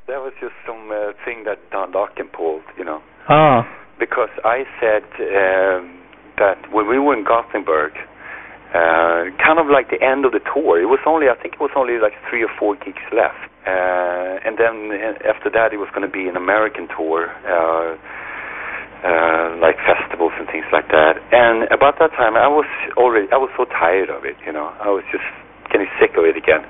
That 0.07 0.25
was 0.25 0.33
just 0.41 0.55
some 0.67 0.91
uh, 0.91 1.13
thing 1.25 1.45
that 1.45 1.59
Don 1.71 1.93
Dokken 1.93 2.33
pulled, 2.33 2.63
you 2.79 2.85
know, 2.85 3.03
Ah. 3.29 3.69
because 3.99 4.31
I 4.43 4.65
said 4.81 5.05
um, 5.21 6.01
that 6.39 6.73
when 6.73 6.89
we 6.89 6.99
were 6.99 7.13
in 7.13 7.25
Gothenburg, 7.25 7.93
uh, 8.73 9.33
kind 9.41 9.57
of 9.57 9.69
like 9.73 9.89
the 9.89 10.01
end 10.05 10.25
of 10.25 10.33
the 10.33 10.41
tour. 10.45 10.81
It 10.81 10.89
was 10.93 11.01
only, 11.07 11.29
I 11.29 11.37
think, 11.41 11.55
it 11.55 11.61
was 11.61 11.73
only 11.77 11.97
like 11.99 12.13
three 12.29 12.45
or 12.45 12.53
four 12.59 12.77
gigs 12.77 13.01
left, 13.13 13.41
uh, 13.65 14.45
and 14.45 14.57
then 14.61 14.93
uh, 14.93 15.29
after 15.29 15.49
that, 15.53 15.73
it 15.73 15.81
was 15.81 15.89
going 15.93 16.05
to 16.05 16.13
be 16.13 16.29
an 16.29 16.37
American 16.37 16.89
tour. 16.89 17.33
Uh, 17.49 17.97
uh, 19.05 19.57
like 19.63 19.77
festivals 19.87 20.33
and 20.39 20.47
things 20.51 20.67
like 20.73 20.89
that. 20.89 21.19
And 21.31 21.71
about 21.71 21.99
that 21.99 22.11
time, 22.19 22.35
I 22.37 22.49
was 22.49 22.67
already, 22.97 23.29
I 23.31 23.39
was 23.39 23.51
so 23.57 23.65
tired 23.67 24.11
of 24.11 24.25
it, 24.25 24.37
you 24.47 24.53
know. 24.53 24.73
I 24.81 24.89
was 24.91 25.05
just 25.13 25.25
getting 25.71 25.87
sick 26.01 26.17
of 26.19 26.25
it 26.25 26.37
again. 26.37 26.67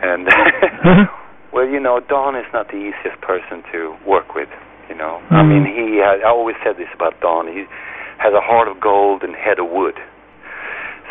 And 0.00 0.28
well, 1.52 1.66
you 1.66 1.80
know, 1.80 2.00
Don 2.00 2.36
is 2.36 2.46
not 2.52 2.68
the 2.68 2.78
easiest 2.78 3.20
person 3.20 3.62
to 3.72 3.96
work 4.06 4.34
with. 4.34 4.48
You 4.88 4.94
know, 4.96 5.20
I 5.30 5.42
Mm. 5.44 5.48
mean, 5.52 5.64
he. 5.68 6.00
Has, 6.00 6.20
I 6.24 6.28
always 6.32 6.56
said 6.64 6.76
this 6.80 6.88
about 6.94 7.20
Don. 7.20 7.46
He 7.46 7.66
has 8.18 8.32
a 8.32 8.40
heart 8.40 8.68
of 8.68 8.80
gold 8.80 9.22
and 9.22 9.36
head 9.36 9.58
of 9.60 9.68
wood. 9.68 9.94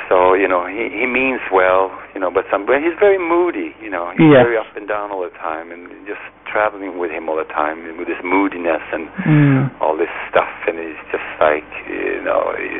So 0.09 0.33
you 0.33 0.47
know, 0.47 0.65
he 0.65 0.89
he 0.93 1.05
means 1.05 1.41
well. 1.51 1.91
You 2.13 2.21
know, 2.21 2.31
but 2.31 2.45
some, 2.49 2.65
but 2.65 2.79
he's 2.81 2.95
very 2.99 3.17
moody. 3.19 3.75
You 3.81 3.89
know, 3.89 4.09
he's 4.15 4.29
Yes. 4.31 4.43
very 4.45 4.57
up 4.57 4.69
and 4.75 4.87
down 4.87 5.11
all 5.11 5.21
the 5.21 5.33
time, 5.37 5.71
and 5.71 5.89
just 6.07 6.21
traveling 6.45 6.97
with 6.97 7.11
him 7.11 7.27
all 7.29 7.35
the 7.35 7.49
time, 7.51 7.83
and 7.85 7.97
with 7.97 8.07
his 8.07 8.21
moodiness 8.23 8.81
and 8.93 9.09
Mm. 9.27 9.69
all 9.81 9.95
this 9.97 10.09
stuff, 10.29 10.49
and 10.67 10.79
it's 10.79 10.99
just 11.11 11.27
like 11.39 11.67
you 11.89 12.21
know, 12.23 12.53
he, 12.57 12.79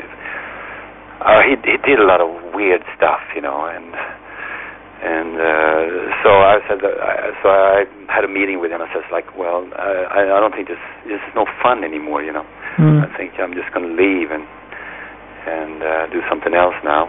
uh, 1.20 1.40
he 1.42 1.54
he 1.70 1.76
did 1.84 1.98
a 2.00 2.06
lot 2.06 2.20
of 2.20 2.30
weird 2.54 2.82
stuff, 2.96 3.20
you 3.34 3.42
know, 3.42 3.66
and 3.66 3.92
and 4.98 5.38
uh, 5.38 5.82
so 6.26 6.30
I 6.42 6.58
said, 6.66 6.80
that 6.82 6.96
I, 6.98 7.30
so 7.42 7.46
I 7.50 7.86
had 8.10 8.24
a 8.24 8.28
meeting 8.28 8.58
with 8.58 8.72
him. 8.72 8.82
I 8.82 8.90
said, 8.92 9.04
like, 9.12 9.30
well, 9.38 9.62
I, 9.78 10.26
I 10.26 10.40
don't 10.42 10.50
think 10.54 10.66
this 10.66 10.80
this 11.06 11.20
is 11.22 11.32
no 11.36 11.46
fun 11.62 11.84
anymore. 11.84 12.22
You 12.22 12.32
know, 12.32 12.46
Mm. 12.78 13.02
I 13.02 13.10
think 13.18 13.34
I'm 13.42 13.54
just 13.54 13.70
going 13.74 13.82
to 13.90 13.94
leave 13.94 14.30
and 14.30 14.46
and 15.46 15.82
uh, 15.82 16.06
do 16.10 16.20
something 16.30 16.54
else 16.54 16.74
now. 16.82 17.06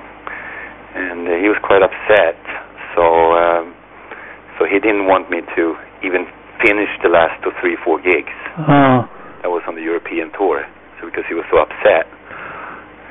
And 0.95 1.27
uh, 1.27 1.37
he 1.41 1.47
was 1.49 1.57
quite 1.63 1.81
upset. 1.81 2.37
So 2.97 3.03
um, 3.37 3.73
so 4.57 4.65
he 4.65 4.79
didn't 4.79 5.07
want 5.07 5.29
me 5.31 5.41
to 5.55 5.63
even 6.03 6.27
finish 6.59 6.89
the 7.01 7.07
last 7.09 7.39
two, 7.43 7.51
three, 7.63 7.77
four 7.85 8.01
gigs 8.03 8.35
Oh. 8.59 9.07
that 9.41 9.47
was 9.47 9.63
on 9.67 9.75
the 9.75 9.81
European 9.85 10.31
tour. 10.35 10.67
So 10.99 11.07
because 11.07 11.23
he 11.31 11.33
was 11.33 11.47
so 11.47 11.63
upset, 11.63 12.11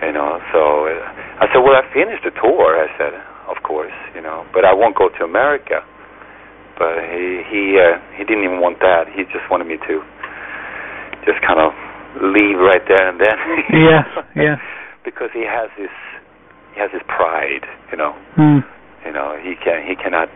you 0.04 0.12
know. 0.12 0.36
So 0.52 0.90
uh, 0.92 1.40
I 1.40 1.48
said, 1.48 1.64
well, 1.64 1.72
I 1.78 1.84
finished 1.94 2.24
the 2.24 2.34
tour. 2.36 2.76
I 2.76 2.88
said, 3.00 3.16
of 3.48 3.56
course, 3.64 3.94
you 4.14 4.20
know, 4.20 4.44
but 4.52 4.64
I 4.68 4.74
won't 4.76 4.92
go 4.96 5.08
to 5.08 5.24
America. 5.24 5.80
But 6.76 7.00
he 7.10 7.42
he 7.48 7.62
uh, 7.80 7.96
he 8.14 8.22
didn't 8.28 8.44
even 8.44 8.60
want 8.60 8.78
that. 8.84 9.08
He 9.16 9.24
just 9.32 9.48
wanted 9.50 9.66
me 9.66 9.78
to 9.88 9.94
just 11.26 11.40
kind 11.42 11.58
of 11.58 11.72
leave 12.22 12.58
right 12.60 12.84
there 12.86 13.08
and 13.08 13.18
then. 13.18 13.36
Yes, 13.72 14.06
yes. 14.36 14.60
Because 15.08 15.32
he 15.32 15.48
has 15.48 15.72
this 15.80 15.92
he 16.76 16.80
has 16.84 16.92
his 16.92 17.00
pride, 17.08 17.64
you 17.88 17.96
know. 17.96 18.12
Mm. 18.36 18.60
You 19.08 19.12
know, 19.16 19.40
he 19.40 19.56
can 19.56 19.80
he 19.88 19.96
cannot. 19.96 20.28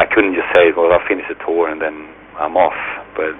I 0.00 0.08
couldn't 0.08 0.32
just 0.32 0.48
say, 0.56 0.72
well, 0.72 0.88
I'll 0.88 1.04
finish 1.04 1.26
the 1.28 1.36
tour 1.44 1.68
and 1.68 1.82
then 1.82 2.08
I'm 2.40 2.56
off. 2.56 2.78
But 3.12 3.36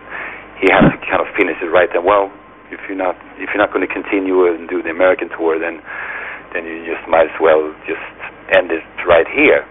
he 0.61 0.69
has 0.69 0.85
to 0.91 0.99
kind 1.09 1.25
of 1.25 1.31
finish 1.33 1.57
it 1.65 1.73
right 1.73 1.89
then. 1.89 2.05
Well, 2.05 2.29
if 2.69 2.81
you're 2.85 2.99
not 2.99 3.17
if 3.41 3.49
you're 3.55 3.63
not 3.63 3.73
going 3.73 3.87
to 3.87 3.93
continue 3.93 4.45
and 4.53 4.69
do 4.69 4.85
the 4.85 4.93
American 4.93 5.33
tour, 5.33 5.57
then 5.57 5.81
then 6.53 6.69
you 6.69 6.85
just 6.85 7.09
might 7.09 7.33
as 7.33 7.39
well 7.41 7.73
just 7.89 8.05
end 8.53 8.69
it 8.69 8.85
right 9.09 9.29
here. 9.29 9.65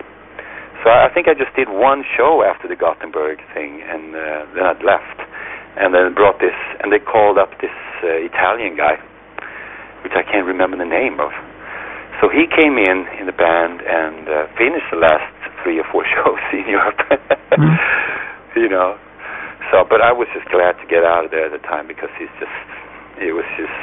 So 0.86 0.94
I 0.94 1.10
think 1.10 1.28
I 1.28 1.34
just 1.34 1.54
did 1.58 1.70
one 1.70 2.06
show 2.16 2.46
after 2.46 2.70
the 2.70 2.78
Gothenburg 2.78 3.42
thing, 3.54 3.82
and 3.82 4.14
uh, 4.14 4.46
then 4.54 4.64
I 4.64 4.78
left, 4.86 5.20
and 5.76 5.90
then 5.90 6.14
brought 6.14 6.38
this, 6.38 6.54
and 6.80 6.94
they 6.94 7.02
called 7.02 7.42
up 7.42 7.50
this 7.60 7.74
uh, 8.06 8.22
Italian 8.22 8.78
guy, 8.78 9.02
which 10.04 10.14
I 10.14 10.24
can't 10.24 10.46
remember 10.46 10.78
the 10.78 10.90
name 10.90 11.20
of. 11.20 11.32
So 12.22 12.30
he 12.30 12.50
came 12.50 12.82
in 12.82 13.06
in 13.22 13.30
the 13.30 13.38
band 13.38 13.86
and 13.86 14.26
uh, 14.26 14.50
finished 14.58 14.90
the 14.90 14.98
last 14.98 15.30
three 15.62 15.78
or 15.78 15.86
four 15.92 16.06
shows 16.14 16.42
in 16.54 16.66
Europe. 16.68 16.98
Mm. 17.54 17.78
you 18.56 18.70
know. 18.70 18.98
So, 19.72 19.84
but 19.84 20.00
I 20.00 20.16
was 20.16 20.28
just 20.32 20.48
glad 20.48 20.80
to 20.80 20.86
get 20.88 21.04
out 21.04 21.28
of 21.28 21.32
there 21.32 21.52
at 21.52 21.54
the 21.54 21.64
time 21.68 21.88
because 21.88 22.10
he's 22.16 22.32
just, 22.40 22.56
it 23.20 23.36
was 23.36 23.44
just, 23.60 23.76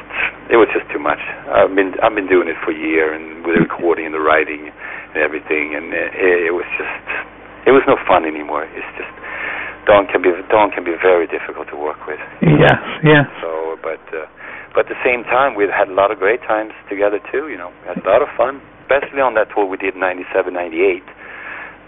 it 0.48 0.56
was 0.56 0.68
just 0.72 0.88
too 0.88 0.98
much. 0.98 1.20
I've 1.52 1.76
been, 1.76 1.92
I've 2.00 2.16
been 2.16 2.28
doing 2.28 2.48
it 2.48 2.56
for 2.64 2.72
a 2.72 2.78
year 2.78 3.12
and 3.12 3.44
with 3.44 3.60
the 3.60 3.62
recording 3.68 4.08
and 4.08 4.14
the 4.16 4.24
writing 4.24 4.72
and 4.72 5.18
everything, 5.20 5.76
and 5.76 5.92
it, 5.92 6.48
it 6.48 6.54
was 6.56 6.64
just, 6.80 7.04
it 7.68 7.72
was 7.76 7.84
no 7.84 8.00
fun 8.08 8.24
anymore. 8.24 8.64
It's 8.64 8.92
just, 8.96 9.12
Don 9.84 10.08
can 10.08 10.24
be, 10.24 10.32
Don 10.48 10.72
can 10.72 10.88
be 10.88 10.96
very 10.96 11.28
difficult 11.28 11.68
to 11.68 11.76
work 11.76 12.00
with. 12.08 12.20
Yes, 12.40 12.80
yes. 13.04 13.28
So, 13.44 13.76
but 13.84 14.00
uh, 14.16 14.24
but 14.74 14.90
at 14.90 14.98
the 14.98 15.02
same 15.06 15.22
time, 15.22 15.54
we've 15.54 15.70
had 15.70 15.86
a 15.86 15.94
lot 15.94 16.10
of 16.10 16.18
great 16.18 16.42
times 16.42 16.74
together 16.90 17.22
too. 17.30 17.46
You 17.46 17.56
know, 17.56 17.70
we 17.82 17.94
had 17.94 18.02
a 18.02 18.06
lot 18.06 18.20
of 18.20 18.28
fun, 18.34 18.58
especially 18.82 19.22
on 19.22 19.38
that 19.38 19.54
tour 19.54 19.64
we 19.64 19.78
did 19.78 19.94
in 19.94 20.02
'97, 20.02 20.50
'98. 20.50 21.06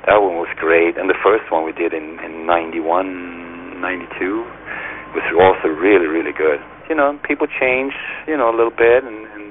That 0.06 0.22
one 0.22 0.38
was 0.38 0.48
great, 0.54 0.94
and 0.94 1.10
the 1.10 1.18
first 1.18 1.50
one 1.50 1.66
we 1.66 1.74
did 1.74 1.90
in 1.90 2.22
in 2.22 2.46
'91, 2.46 3.82
'92 3.82 4.46
was 5.18 5.26
also 5.34 5.66
really, 5.74 6.06
really 6.06 6.30
good. 6.30 6.62
You 6.86 6.94
know, 6.94 7.18
people 7.26 7.50
change, 7.50 7.92
you 8.30 8.38
know, 8.38 8.46
a 8.46 8.56
little 8.56 8.74
bit, 8.74 9.02
and 9.02 9.26
and 9.34 9.44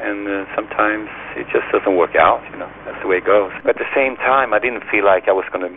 and 0.00 0.20
uh, 0.24 0.44
sometimes 0.56 1.12
it 1.36 1.44
just 1.52 1.68
doesn't 1.68 1.94
work 2.00 2.16
out. 2.16 2.40
You 2.48 2.64
know, 2.64 2.70
that's 2.88 2.96
the 3.04 3.08
way 3.12 3.20
it 3.20 3.28
goes. 3.28 3.52
But 3.60 3.76
at 3.76 3.80
the 3.84 3.92
same 3.92 4.16
time, 4.16 4.56
I 4.56 4.58
didn't 4.58 4.88
feel 4.88 5.04
like 5.04 5.28
I 5.28 5.36
was 5.36 5.44
going 5.52 5.68
to 5.68 5.74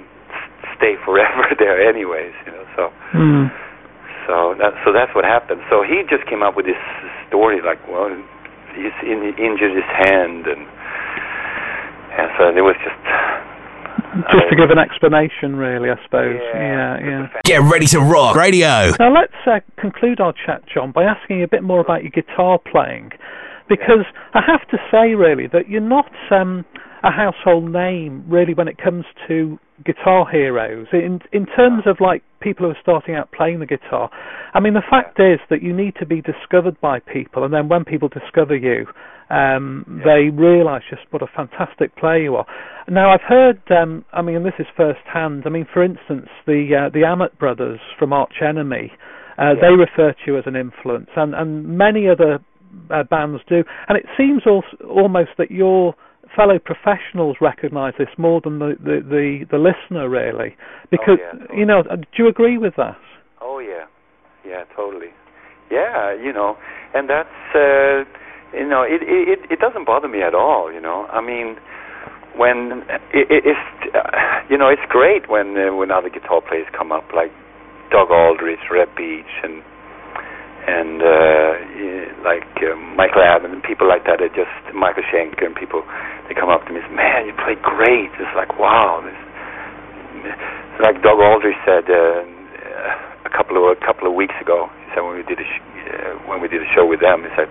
stay 0.79 0.95
forever 1.03 1.51
there, 1.59 1.83
anyways. 1.83 2.31
You 2.47 2.51
know, 2.55 2.65
so. 2.79 2.83
Mm. 3.11 3.51
So 4.27 4.53
that 4.59 4.75
so 4.83 4.91
that's 4.91 5.15
what 5.15 5.23
happened. 5.23 5.63
So 5.71 5.81
he 5.81 6.03
just 6.05 6.27
came 6.27 6.43
up 6.43 6.55
with 6.55 6.67
this 6.67 6.79
story 7.31 7.63
like, 7.63 7.79
well, 7.87 8.11
he's 8.75 8.91
in, 9.01 9.23
injured 9.39 9.73
his 9.73 9.87
hand, 10.05 10.45
and 10.45 10.67
and 12.19 12.27
so 12.37 12.51
it 12.51 12.61
was 12.61 12.75
just 12.83 12.99
Just 14.31 14.49
to 14.49 14.55
give 14.55 14.69
an 14.69 14.79
explanation, 14.79 15.55
really, 15.55 15.89
I 15.89 15.95
suppose. 16.03 16.39
Yeah. 16.53 16.97
Yeah, 16.99 17.07
yeah. 17.07 17.41
Get 17.43 17.61
ready 17.61 17.85
to 17.87 17.99
rock 17.99 18.35
radio. 18.35 18.91
Now 18.99 19.13
let's 19.13 19.33
uh, 19.45 19.59
conclude 19.79 20.19
our 20.19 20.33
chat, 20.33 20.63
John, 20.73 20.91
by 20.91 21.03
asking 21.03 21.39
you 21.39 21.43
a 21.43 21.47
bit 21.47 21.63
more 21.63 21.79
about 21.79 22.03
your 22.03 22.11
guitar 22.11 22.59
playing, 22.59 23.11
because 23.69 24.05
I 24.33 24.41
have 24.45 24.67
to 24.69 24.77
say, 24.91 25.15
really, 25.15 25.47
that 25.47 25.69
you're 25.69 25.81
not 25.81 26.11
um, 26.31 26.65
a 27.03 27.11
household 27.11 27.71
name, 27.71 28.23
really, 28.27 28.53
when 28.53 28.67
it 28.67 28.77
comes 28.77 29.05
to 29.27 29.59
guitar 29.85 30.27
heroes. 30.29 30.87
In 30.93 31.19
in 31.31 31.45
terms 31.45 31.83
of 31.85 31.97
like 31.99 32.23
people 32.39 32.65
who 32.65 32.71
are 32.71 32.77
starting 32.81 33.15
out 33.15 33.31
playing 33.31 33.59
the 33.59 33.65
guitar, 33.65 34.09
I 34.53 34.59
mean, 34.59 34.73
the 34.73 34.83
fact 34.89 35.19
is 35.19 35.39
that 35.49 35.61
you 35.61 35.73
need 35.73 35.95
to 35.99 36.05
be 36.05 36.21
discovered 36.21 36.79
by 36.81 36.99
people, 36.99 37.43
and 37.43 37.53
then 37.53 37.69
when 37.69 37.85
people 37.85 38.09
discover 38.09 38.55
you, 38.55 38.87
um, 39.29 40.01
they 40.05 40.29
realise 40.29 40.83
just 40.89 41.01
what 41.11 41.21
a 41.21 41.27
fantastic 41.27 41.95
player 41.95 42.23
you 42.23 42.35
are. 42.35 42.45
Now, 42.87 43.11
I've 43.13 43.27
heard, 43.27 43.61
um, 43.69 44.05
I 44.13 44.21
mean, 44.21 44.37
and 44.37 44.45
this 44.45 44.53
is 44.59 44.65
first 44.77 45.01
hand. 45.11 45.43
I 45.45 45.49
mean, 45.49 45.67
for 45.71 45.83
instance, 45.83 46.27
the 46.45 46.87
uh, 46.87 46.89
the 46.89 47.01
Amott 47.01 47.37
brothers 47.37 47.79
from 47.99 48.13
Arch 48.13 48.41
Enemy, 48.41 48.91
uh, 49.37 49.53
they 49.59 49.75
refer 49.75 50.13
to 50.13 50.19
you 50.25 50.37
as 50.37 50.43
an 50.45 50.55
influence, 50.55 51.09
and 51.15 51.35
and 51.35 51.77
many 51.77 52.07
other 52.07 52.39
uh, 52.89 53.03
bands 53.03 53.41
do. 53.47 53.63
And 53.87 53.97
it 53.97 54.05
seems 54.17 54.43
also, 54.45 54.67
almost 54.89 55.31
that 55.37 55.51
your 55.51 55.95
fellow 56.35 56.59
professionals 56.59 57.37
recognise 57.41 57.93
this 57.97 58.09
more 58.17 58.41
than 58.43 58.59
the, 58.59 58.75
the, 58.79 59.01
the, 59.03 59.45
the 59.51 59.57
listener, 59.57 60.09
really. 60.09 60.55
Because, 60.91 61.19
yeah, 61.19 61.39
totally. 61.39 61.59
you 61.59 61.65
know, 61.65 61.79
uh, 61.89 61.95
do 61.95 62.17
you 62.17 62.27
agree 62.27 62.57
with 62.57 62.73
that? 62.77 62.97
oh 63.41 63.59
yeah, 63.59 63.85
yeah, 64.45 64.63
totally, 64.75 65.13
yeah, 65.71 66.13
you 66.13 66.33
know, 66.33 66.57
and 66.93 67.09
that's 67.09 67.29
uh, 67.55 68.03
you 68.57 68.67
know, 68.67 68.83
it 68.83 69.01
it 69.03 69.39
it 69.51 69.59
doesn't 69.59 69.85
bother 69.85 70.07
me 70.07 70.21
at 70.21 70.33
all. 70.33 70.71
You 70.71 70.81
know, 70.81 71.05
I 71.11 71.21
mean. 71.21 71.57
When 72.37 72.85
it, 73.17 73.25
it, 73.33 73.49
it's 73.49 73.95
uh, 73.97 74.13
you 74.47 74.59
know 74.59 74.69
it's 74.69 74.85
great 74.89 75.27
when 75.27 75.57
uh, 75.57 75.73
when 75.73 75.89
other 75.89 76.07
guitar 76.07 76.37
players 76.37 76.67
come 76.69 76.91
up 76.91 77.09
like 77.09 77.31
Doug 77.89 78.11
Aldrich, 78.11 78.61
Reb 78.69 78.93
Beach, 78.95 79.41
and 79.41 79.63
and 80.67 80.99
uh, 80.99 81.51
like 82.27 82.43
uh, 82.59 82.75
Michael 82.99 83.23
Adams 83.23 83.55
and 83.55 83.63
people 83.63 83.87
like 83.87 84.03
that. 84.03 84.19
It 84.19 84.35
just 84.35 84.51
Michael 84.75 85.07
Schenker 85.07 85.47
and 85.47 85.55
people 85.55 85.79
they 86.27 86.35
come 86.35 86.51
up 86.51 86.67
to 86.67 86.75
me 86.75 86.83
and 86.83 86.91
say, 86.91 86.95
"Man, 86.95 87.23
you 87.23 87.33
play 87.39 87.55
great." 87.55 88.11
It's 88.19 88.35
like 88.35 88.51
wow. 88.59 88.99
This, 88.99 89.15
like 90.83 90.99
Doug 91.01 91.23
Aldrich 91.23 91.55
said 91.63 91.87
uh, 91.87 92.27
a 93.23 93.31
couple 93.31 93.55
of 93.55 93.63
a 93.71 93.79
couple 93.79 94.11
of 94.11 94.13
weeks 94.13 94.35
ago. 94.43 94.67
He 94.83 94.91
said 94.91 95.07
when 95.07 95.15
we 95.15 95.23
did 95.23 95.39
a 95.39 95.47
sh- 95.47 95.63
uh, 95.87 96.13
when 96.27 96.43
we 96.43 96.51
did 96.51 96.59
a 96.59 96.69
show 96.75 96.83
with 96.83 96.99
them, 96.99 97.23
he 97.23 97.31
said, 97.39 97.47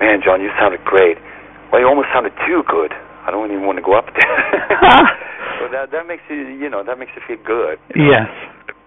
"Man, 0.00 0.24
John, 0.24 0.40
you 0.40 0.48
sounded 0.56 0.80
great. 0.88 1.20
Well, 1.68 1.84
you 1.84 1.86
almost 1.86 2.08
sounded 2.16 2.32
too 2.48 2.64
good. 2.64 2.96
I 3.28 3.30
don't 3.30 3.52
even 3.52 3.68
want 3.68 3.76
to 3.76 3.84
go 3.84 3.92
up 3.92 4.08
there." 4.16 4.36
so 5.60 5.68
that 5.68 5.92
that 5.92 6.08
makes 6.08 6.24
you 6.32 6.48
you 6.48 6.72
know 6.72 6.80
that 6.80 6.96
makes 6.96 7.12
you 7.12 7.20
feel 7.28 7.44
good. 7.44 7.76
Yes. 7.92 8.32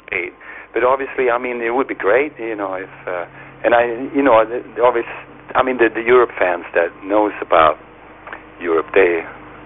Great. 0.09 0.33
But 0.73 0.83
obviously, 0.83 1.29
I 1.29 1.37
mean, 1.37 1.61
it 1.61 1.73
would 1.73 1.87
be 1.87 1.95
great, 1.97 2.33
you 2.37 2.55
know, 2.55 2.73
if 2.75 2.89
uh, 3.07 3.25
and 3.65 3.73
I, 3.75 3.85
you 4.15 4.21
know, 4.23 4.39
the, 4.45 4.61
the 4.75 4.81
obvious. 4.83 5.07
I 5.57 5.63
mean, 5.65 5.77
the, 5.81 5.89
the 5.89 6.05
Europe 6.05 6.29
fans 6.37 6.63
that 6.77 6.93
knows 7.03 7.33
about 7.41 7.81
Europe, 8.61 8.85
they, 8.93 9.25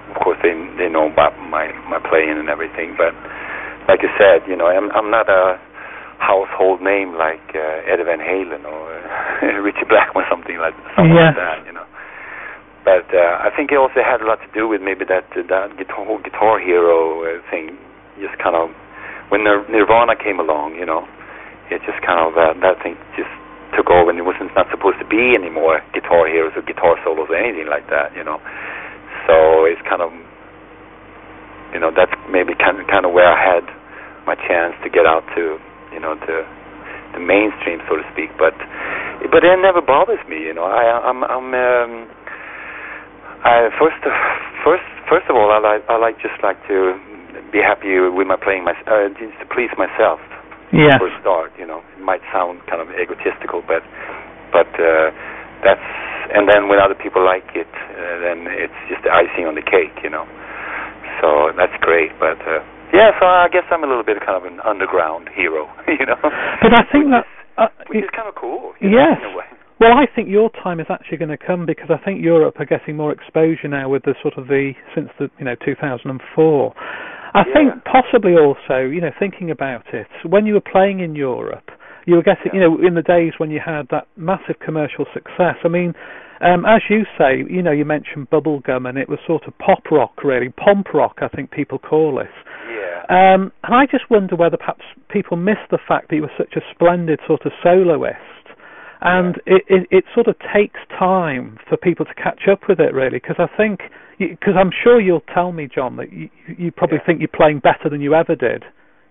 of 0.09 0.15
course, 0.23 0.39
they 0.41 0.55
they 0.79 0.87
know 0.87 1.11
about 1.11 1.35
my 1.51 1.75
my 1.91 1.99
playing 1.99 2.39
and 2.39 2.47
everything. 2.47 2.95
But 2.95 3.11
like 3.91 3.99
I 3.99 4.11
said, 4.17 4.47
you 4.47 4.55
know, 4.55 4.67
I'm 4.71 4.87
I'm 4.95 5.11
not 5.11 5.27
a 5.27 5.59
household 6.23 6.79
name 6.79 7.19
like 7.19 7.43
uh, 7.51 7.83
Eddie 7.91 8.07
Van 8.07 8.23
Halen 8.23 8.63
or 8.63 8.95
uh, 8.95 9.59
Ritchie 9.65 9.83
Blackmore, 9.91 10.23
something 10.31 10.55
like 10.57 10.73
something 10.95 11.11
Yes. 11.11 11.35
like 11.35 11.43
that, 11.43 11.57
you 11.67 11.73
know. 11.75 11.83
But 12.87 13.07
uh, 13.11 13.43
I 13.43 13.51
think 13.55 13.71
it 13.71 13.77
also 13.79 13.99
had 14.03 14.21
a 14.23 14.25
lot 14.27 14.39
to 14.39 14.49
do 14.55 14.67
with 14.71 14.79
maybe 14.81 15.03
that 15.11 15.27
uh, 15.35 15.43
that 15.51 15.75
guitar 15.75 16.07
guitar 16.23 16.59
hero 16.63 17.23
uh, 17.27 17.43
thing. 17.51 17.75
Just 18.23 18.39
kind 18.39 18.55
of 18.55 18.71
when 19.29 19.43
Nir- 19.43 19.65
Nirvana 19.69 20.15
came 20.15 20.39
along, 20.39 20.75
you 20.75 20.85
know, 20.85 21.07
it 21.71 21.81
just 21.87 22.01
kind 22.03 22.19
of 22.19 22.35
uh, 22.35 22.53
that 22.59 22.81
thing 22.83 22.97
just 23.15 23.31
took 23.75 23.89
over, 23.89 24.09
and 24.09 24.19
it 24.19 24.25
wasn't 24.25 24.53
not 24.53 24.69
supposed 24.69 24.99
to 24.99 25.07
be 25.07 25.33
anymore 25.33 25.81
guitar 25.93 26.27
heroes 26.29 26.53
or 26.55 26.61
guitar 26.61 26.95
solos 27.03 27.29
or 27.29 27.37
anything 27.37 27.67
like 27.67 27.89
that, 27.89 28.13
you 28.15 28.23
know. 28.23 28.37
So 29.25 29.65
it's 29.65 29.81
kind 29.87 30.01
of, 30.01 30.11
you 31.73 31.79
know, 31.79 31.89
that's 31.89 32.13
maybe 32.29 32.53
kind 32.53 32.77
of 32.77 32.85
kind 32.87 33.05
of 33.05 33.11
where 33.13 33.27
I 33.29 33.39
had 33.39 33.65
my 34.27 34.35
chance 34.35 34.75
to 34.83 34.89
get 34.89 35.05
out 35.05 35.25
to, 35.35 35.57
you 35.91 35.99
know, 35.99 36.15
to 36.15 36.35
the 37.17 37.21
mainstream, 37.21 37.81
so 37.89 37.97
to 37.97 38.05
speak. 38.13 38.29
But 38.37 38.53
but 39.31 39.41
it 39.43 39.57
never 39.61 39.81
bothers 39.81 40.21
me, 40.29 40.43
you 40.43 40.53
know. 40.53 40.65
I 40.65 40.99
I'm 41.01 41.23
I'm 41.23 41.49
um, 41.53 41.91
I 43.43 43.69
first 43.79 43.97
first 44.63 44.85
first 45.09 45.25
of 45.29 45.35
all 45.35 45.49
I 45.51 45.59
like 45.59 45.83
I 45.89 45.97
like 45.97 46.19
just 46.21 46.37
like 46.43 46.59
to 46.67 46.95
be 47.51 47.59
happy 47.61 47.97
with 47.99 48.27
my 48.27 48.37
playing 48.37 48.63
my 48.63 48.73
uh, 48.87 49.09
just 49.17 49.37
to 49.41 49.45
please 49.49 49.71
myself 49.77 50.19
Yes. 50.73 50.97
for 50.97 51.05
a 51.05 51.13
start. 51.21 51.53
You 51.59 51.67
know, 51.69 51.85
it 51.93 52.01
might 52.01 52.21
sound 52.33 52.65
kind 52.65 52.81
of 52.81 52.89
egotistical, 52.97 53.61
but 53.65 53.85
but 54.49 54.69
uh, 54.81 55.13
that's 55.61 55.85
and 56.33 56.49
then 56.49 56.65
when 56.69 56.79
other 56.81 56.95
people 56.97 57.21
like 57.23 57.45
it, 57.53 57.69
uh, 57.69 58.17
then 58.25 58.49
it's 58.49 58.73
just 58.89 59.03
the 59.05 59.11
icing 59.13 59.45
on 59.45 59.53
the 59.53 59.61
cake. 59.65 59.93
You 60.01 60.09
know. 60.09 60.25
so 61.21 61.53
that's 61.57 61.75
great. 61.81 62.09
But 62.19 62.41
uh, 62.47 62.65
yeah, 62.93 63.13
so 63.21 63.25
I 63.25 63.49
guess 63.53 63.63
I'm 63.69 63.83
a 63.83 63.87
little 63.87 64.03
bit 64.05 64.17
kind 64.25 64.37
of 64.37 64.45
an 64.49 64.59
underground 64.65 65.29
hero, 65.33 65.69
you 65.87 66.05
know. 66.05 66.17
But 66.61 66.73
I 66.73 66.83
think 66.91 67.09
that 67.13 67.25
uh, 67.57 67.67
which 67.87 68.01
it- 68.01 68.05
is 68.05 68.09
kind 68.15 68.27
of 68.27 68.35
cool. 68.35 68.73
You 68.81 68.89
know, 68.89 68.97
Yes. 68.97 69.17
in 69.21 69.29
a 69.33 69.37
way. 69.37 69.45
Well, 69.79 69.93
I 69.97 70.05
think 70.15 70.29
your 70.29 70.49
time 70.63 70.79
is 70.79 70.87
actually 70.89 71.17
going 71.17 71.33
to 71.33 71.37
come 71.37 71.65
because 71.65 71.89
I 71.89 71.97
think 72.05 72.21
Europe 72.23 72.55
are 72.59 72.65
getting 72.65 72.95
more 72.95 73.11
exposure 73.11 73.67
now 73.67 73.89
with 73.89 74.03
the 74.03 74.15
sort 74.21 74.37
of 74.37 74.47
the 74.47 74.73
since 74.95 75.09
the 75.19 75.29
you 75.39 75.45
know 75.45 75.55
2004. 75.65 76.73
I 77.33 77.43
Yeah. 77.47 77.53
think 77.53 77.83
possibly 77.85 78.35
also 78.37 78.79
you 78.85 79.01
know 79.01 79.11
thinking 79.19 79.49
about 79.51 79.93
it 79.93 80.07
when 80.23 80.45
you 80.45 80.53
were 80.53 80.61
playing 80.75 80.99
in 80.99 81.15
Europe, 81.15 81.71
you 82.05 82.15
were 82.15 82.23
getting 82.23 82.53
you 82.53 82.59
know 82.59 82.77
in 82.79 82.93
the 82.95 83.01
days 83.01 83.33
when 83.37 83.51
you 83.51 83.59
had 83.59 83.87
that 83.89 84.07
massive 84.17 84.59
commercial 84.59 85.05
success. 85.13 85.57
I 85.63 85.67
mean. 85.67 85.93
Um, 86.41 86.65
as 86.65 86.81
you 86.89 87.05
say, 87.17 87.37
you 87.49 87.61
know, 87.61 87.71
you 87.71 87.85
mentioned 87.85 88.29
bubblegum, 88.29 88.89
and 88.89 88.97
it 88.97 89.07
was 89.07 89.17
sort 89.25 89.47
of 89.47 89.57
pop 89.59 89.89
rock, 89.89 90.25
really, 90.25 90.49
pomp 90.49 90.93
rock, 90.93 91.19
I 91.21 91.29
think 91.29 91.51
people 91.51 91.79
call 91.79 92.19
it. 92.19 92.27
Yeah. 92.69 93.05
Um, 93.07 93.53
and 93.63 93.73
I 93.73 93.85
just 93.85 94.09
wonder 94.09 94.35
whether 94.35 94.57
perhaps 94.57 94.83
people 95.09 95.37
miss 95.37 95.55
the 95.71 95.77
fact 95.87 96.09
that 96.09 96.17
you 96.17 96.23
were 96.23 96.31
such 96.37 96.57
a 96.57 96.61
splendid 96.73 97.21
sort 97.27 97.45
of 97.45 97.53
soloist, 97.63 98.42
and 99.03 99.35
it, 99.45 99.63
it, 99.67 99.87
it 99.91 100.03
sort 100.15 100.27
of 100.27 100.35
takes 100.53 100.79
time 100.97 101.59
for 101.67 101.75
people 101.77 102.05
to 102.05 102.13
catch 102.15 102.47
up 102.49 102.67
with 102.69 102.79
it, 102.79 102.93
really. 102.93 103.19
Because 103.19 103.35
I 103.37 103.47
think, 103.55 103.81
because 104.17 104.55
I'm 104.57 104.71
sure 104.71 105.01
you'll 105.01 105.27
tell 105.33 105.51
me, 105.51 105.67
John, 105.67 105.97
that 105.97 106.11
you, 106.13 106.29
you 106.57 106.71
probably 106.71 106.99
Yeah. 107.03 107.05
think 107.05 107.19
you're 107.19 107.27
playing 107.35 107.59
better 107.59 107.89
than 107.91 107.99
you 107.99 108.15
ever 108.15 108.35
did. 108.35 108.63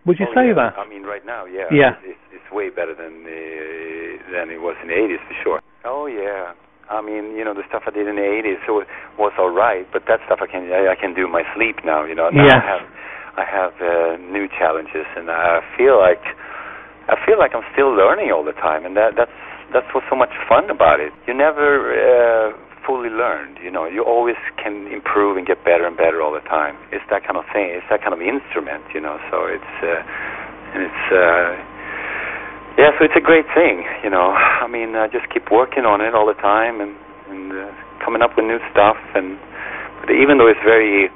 Would 0.06 0.18
you 0.18 0.26
Oh, 0.30 0.34
say 0.34 0.48
yeah. 0.48 0.54
that? 0.54 0.78
I 0.80 0.88
mean, 0.88 1.04
right 1.04 1.24
now, 1.24 1.44
yeah. 1.44 1.68
Yeah. 1.70 1.94
It's, 2.02 2.16
it's, 2.32 2.42
it's 2.42 2.48
way 2.52 2.70
better 2.70 2.94
than 2.96 3.22
uh, 3.22 4.32
than 4.32 4.50
it 4.50 4.60
was 4.64 4.74
in 4.82 4.88
the 4.88 4.96
80s 4.96 5.20
for 5.28 5.36
sure. 5.44 5.58
Oh 5.84 6.06
yeah. 6.06 6.54
I 6.90 7.00
mean, 7.00 7.36
you 7.36 7.44
know, 7.44 7.54
the 7.54 7.62
stuff 7.68 7.84
I 7.86 7.90
did 7.94 8.08
in 8.08 8.16
the 8.16 8.26
80s 8.26 8.58
so 8.66 8.82
was 9.16 9.32
all 9.38 9.52
right, 9.52 9.86
but 9.92 10.02
that 10.08 10.18
stuff 10.26 10.40
I 10.42 10.48
can 10.50 10.72
I, 10.72 10.92
I 10.92 10.96
can 10.98 11.14
do 11.14 11.26
in 11.26 11.32
my 11.32 11.44
sleep 11.54 11.84
now. 11.84 12.02
You 12.04 12.14
know, 12.16 12.30
now 12.30 12.44
Yes. 12.48 12.58
I 12.58 12.66
have 12.66 12.84
I 13.38 13.44
have 13.48 13.72
uh, 13.80 14.16
new 14.32 14.48
challenges, 14.58 15.06
and 15.16 15.30
I 15.30 15.60
feel 15.78 15.96
like 16.00 16.24
I 17.08 17.16
feel 17.24 17.38
like 17.38 17.54
I'm 17.54 17.64
still 17.72 17.94
learning 17.94 18.32
all 18.32 18.42
the 18.44 18.56
time, 18.58 18.84
and 18.84 18.96
that 18.96 19.14
that's 19.16 19.32
that's 19.72 19.88
what's 19.94 20.06
so 20.08 20.16
much 20.16 20.32
fun 20.48 20.70
about 20.70 21.00
it. 21.00 21.12
You 21.26 21.34
never 21.34 21.92
uh, 21.96 22.52
fully 22.86 23.10
learned. 23.10 23.58
You 23.64 23.70
know, 23.70 23.86
you 23.86 24.04
always 24.04 24.38
can 24.62 24.86
improve 24.92 25.36
and 25.36 25.46
get 25.46 25.64
better 25.64 25.86
and 25.86 25.96
better 25.96 26.22
all 26.22 26.32
the 26.32 26.44
time. 26.46 26.76
It's 26.92 27.04
that 27.10 27.24
kind 27.24 27.36
of 27.36 27.44
thing. 27.52 27.72
It's 27.72 27.88
that 27.90 28.00
kind 28.00 28.12
of 28.12 28.20
instrument. 28.20 28.84
You 28.94 29.00
know, 29.00 29.18
so 29.30 29.48
it's 29.48 29.74
uh, 29.82 30.76
and 30.76 30.80
it's. 30.84 31.04
Uh, 31.10 31.50
yeah, 32.80 32.88
so 32.96 33.04
it's 33.04 33.16
a 33.16 33.20
great 33.20 33.44
thing, 33.52 33.84
you 34.00 34.08
know. 34.08 34.32
I 34.32 34.64
mean, 34.64 34.96
uh, 34.96 35.04
just 35.12 35.28
keep 35.28 35.52
working 35.52 35.84
on 35.84 36.00
it 36.00 36.16
all 36.16 36.24
the 36.24 36.38
time 36.40 36.80
and 36.80 36.96
and 37.28 37.52
uh, 37.52 37.68
coming 38.00 38.22
up 38.22 38.32
with 38.36 38.48
new 38.48 38.60
stuff. 38.72 38.96
And 39.12 39.36
but 40.00 40.16
even 40.16 40.40
though 40.40 40.48
it's 40.48 40.64
very 40.64 41.12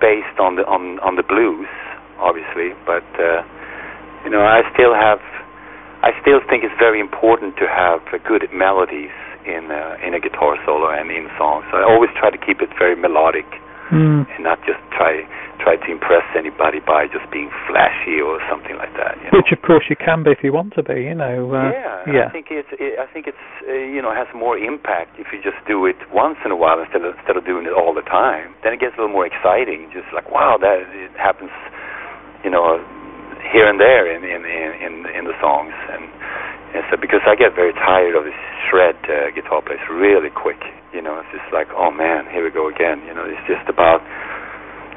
based 0.00 0.40
on 0.40 0.56
the 0.56 0.64
on 0.64 1.00
on 1.04 1.16
the 1.20 1.22
blues, 1.22 1.68
obviously, 2.16 2.72
but 2.88 3.04
uh, 3.20 3.44
you 4.24 4.30
know, 4.32 4.40
I 4.40 4.64
still 4.72 4.96
have, 4.96 5.20
I 6.04 6.12
still 6.20 6.44
think 6.44 6.62
it's 6.62 6.76
very 6.76 7.00
important 7.00 7.56
to 7.56 7.66
have 7.66 8.04
uh, 8.12 8.20
good 8.28 8.44
melodies 8.52 9.14
in 9.48 9.72
uh, 9.72 9.96
in 10.04 10.12
a 10.12 10.20
guitar 10.20 10.60
solo 10.68 10.92
and 10.92 11.08
in 11.08 11.32
songs. 11.40 11.64
So 11.72 11.80
I 11.80 11.84
always 11.88 12.12
try 12.20 12.28
to 12.28 12.38
keep 12.38 12.60
it 12.60 12.68
very 12.76 12.94
melodic 12.94 13.48
Mm. 13.92 14.24
and 14.24 14.40
not 14.40 14.56
just 14.64 14.80
try 14.96 15.28
try 15.60 15.76
to 15.76 15.88
impress 15.92 16.24
anybody 16.32 16.80
by 16.80 17.04
just 17.04 17.28
being 17.28 17.52
flashy 17.68 18.16
or 18.16 18.40
something 18.48 18.80
like 18.80 18.92
that. 18.96 19.20
You 19.20 19.28
know? 19.28 19.38
Which, 19.38 19.52
of 19.52 19.60
course, 19.60 19.84
you 19.92 19.96
can 19.96 20.24
be 20.24 20.32
if 20.32 20.40
you 20.42 20.52
want 20.56 20.72
to 20.74 20.82
be. 20.82 21.04
You 21.04 21.14
know. 21.14 21.52
Uh, 21.52 21.68
yeah, 21.68 22.00
yeah. 22.08 22.26
I 22.28 22.32
think 22.32 22.48
it's 22.48 22.72
it, 22.80 22.96
I 22.96 23.04
think 23.12 23.28
it's 23.28 23.46
uh, 23.68 23.72
you 23.72 24.00
know 24.00 24.08
has 24.16 24.26
more 24.32 24.56
impact 24.56 25.20
if 25.20 25.28
you 25.36 25.38
just 25.44 25.60
do 25.68 25.84
it 25.84 26.00
once 26.08 26.40
in 26.44 26.50
a 26.50 26.56
while 26.56 26.80
instead 26.80 27.04
of 27.04 27.12
instead 27.20 27.36
of 27.36 27.44
doing 27.44 27.68
it 27.68 27.76
all 27.76 27.92
the 27.92 28.06
time. 28.08 28.56
Then 28.64 28.72
it 28.72 28.80
gets 28.80 28.96
a 28.96 29.04
little 29.04 29.12
more 29.12 29.28
exciting. 29.28 29.92
Just 29.92 30.08
like 30.16 30.32
wow, 30.32 30.56
that 30.56 30.88
it 30.88 31.12
happens, 31.20 31.52
you 32.40 32.48
know, 32.48 32.80
here 33.54 33.70
and 33.70 33.78
there 33.78 34.10
in 34.10 34.26
in 34.26 34.42
in 34.42 34.92
in, 35.14 35.24
the 35.30 35.36
songs. 35.38 35.72
And, 35.94 36.10
and 36.74 36.82
so 36.90 36.98
because 36.98 37.22
I 37.24 37.38
get 37.38 37.54
very 37.54 37.72
tired 37.78 38.18
of 38.18 38.26
this 38.26 38.36
shred 38.66 38.98
uh, 39.06 39.30
guitar 39.30 39.62
plays 39.62 39.80
really 39.86 40.34
quick. 40.34 40.58
You 40.90 41.00
know, 41.00 41.22
it's 41.22 41.30
just 41.30 41.46
like 41.54 41.70
oh 41.70 41.94
man, 41.94 42.26
here 42.34 42.42
we 42.42 42.50
go 42.50 42.66
again. 42.66 43.06
You 43.06 43.14
know, 43.14 43.24
it's 43.24 43.46
just 43.46 43.64
about. 43.70 44.02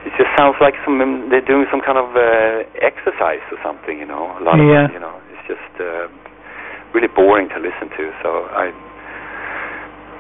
It 0.05 0.13
just 0.15 0.31
sounds 0.39 0.55
like 0.58 0.73
some 0.88 0.97
they're 1.29 1.45
doing 1.45 1.69
some 1.69 1.81
kind 1.86 1.99
of 2.01 2.15
uh, 2.17 2.65
exercise 2.81 3.43
or 3.53 3.60
something. 3.62 4.01
You 4.01 4.10
know, 4.10 4.34
a 4.39 4.41
lot 4.41 4.58
Yeah. 4.58 4.89
of 4.89 4.91
you 4.91 4.99
know, 4.99 5.13
it's 5.29 5.45
just. 5.45 5.71
Uh, 5.77 6.10
really 6.93 7.12
boring 7.12 7.49
to 7.49 7.60
listen 7.60 7.89
to. 7.93 8.10
So 8.23 8.47
I, 8.55 8.71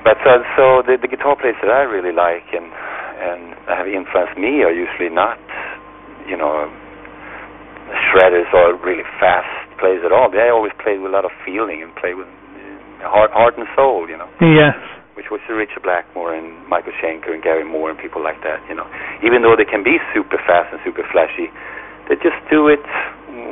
but 0.03 0.19
uh, 0.23 0.43
so 0.55 0.83
the, 0.85 0.97
the 1.01 1.07
guitar 1.07 1.35
players 1.35 1.55
that 1.61 1.71
I 1.71 1.83
really 1.87 2.13
like 2.13 2.47
and 2.53 2.69
and 3.17 3.57
have 3.65 3.87
influenced 3.89 4.37
me 4.37 4.61
are 4.61 4.71
usually 4.71 5.09
not, 5.09 5.41
you 6.29 6.37
know, 6.37 6.69
shredders 8.11 8.47
or 8.53 8.75
really 8.83 9.05
fast 9.19 9.49
plays 9.79 10.01
at 10.03 10.11
all. 10.11 10.29
They 10.31 10.49
always 10.49 10.73
play 10.81 10.97
with 10.97 11.11
a 11.11 11.13
lot 11.15 11.25
of 11.25 11.31
feeling 11.45 11.81
and 11.83 11.93
play 11.95 12.13
with 12.13 12.27
uh, 12.27 13.07
heart, 13.09 13.31
heart 13.31 13.55
and 13.57 13.67
soul. 13.75 14.09
You 14.09 14.17
know 14.17 14.29
Yes. 14.41 14.75
which 15.15 15.29
was 15.33 15.41
Richard 15.49 15.81
Blackmore 15.81 16.33
and 16.35 16.53
Michael 16.69 16.93
Schenker 17.01 17.33
and 17.33 17.41
Gary 17.41 17.65
Moore 17.65 17.89
and 17.89 17.97
people 17.97 18.21
like 18.21 18.37
that. 18.45 18.61
You 18.69 18.75
know, 18.75 18.85
even 19.25 19.41
though 19.41 19.55
they 19.57 19.65
can 19.65 19.81
be 19.83 19.97
super 20.13 20.37
fast 20.45 20.69
and 20.73 20.79
super 20.85 21.01
flashy, 21.11 21.49
they 22.09 22.15
just 22.21 22.37
do 22.49 22.67
it 22.69 22.81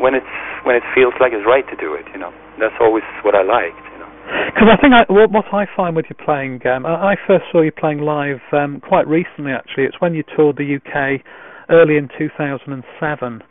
when 0.02 0.14
it's 0.16 0.34
when 0.64 0.76
it 0.76 0.84
feels 0.94 1.14
like 1.20 1.34
it's 1.34 1.46
right 1.46 1.66
to 1.70 1.78
do 1.78 1.94
it. 1.94 2.06
You 2.14 2.20
know, 2.20 2.34
that's 2.60 2.76
always 2.80 3.04
what 3.24 3.36
I 3.36 3.44
liked. 3.44 3.82
You 3.94 4.00
know. 4.02 4.12
Because 4.50 4.70
I 4.74 4.78
think 4.82 4.94
I, 4.98 5.06
what, 5.12 5.30
what 5.30 5.46
I 5.54 5.66
find 5.76 5.96
with 5.96 6.06
you 6.10 6.16
playing, 6.18 6.66
um, 6.66 6.86
I, 6.86 7.14
I 7.14 7.16
first 7.28 7.46
saw 7.52 7.62
you 7.62 7.72
playing 7.72 8.00
live 8.02 8.42
um, 8.54 8.82
quite 8.82 9.06
recently. 9.08 9.52
Actually, 9.54 9.86
it's 9.86 10.02
when 10.02 10.14
you 10.16 10.24
toured 10.36 10.58
the 10.58 10.66
UK 10.82 11.22
early 11.70 11.98
in 11.98 12.10
2007, 12.18 13.42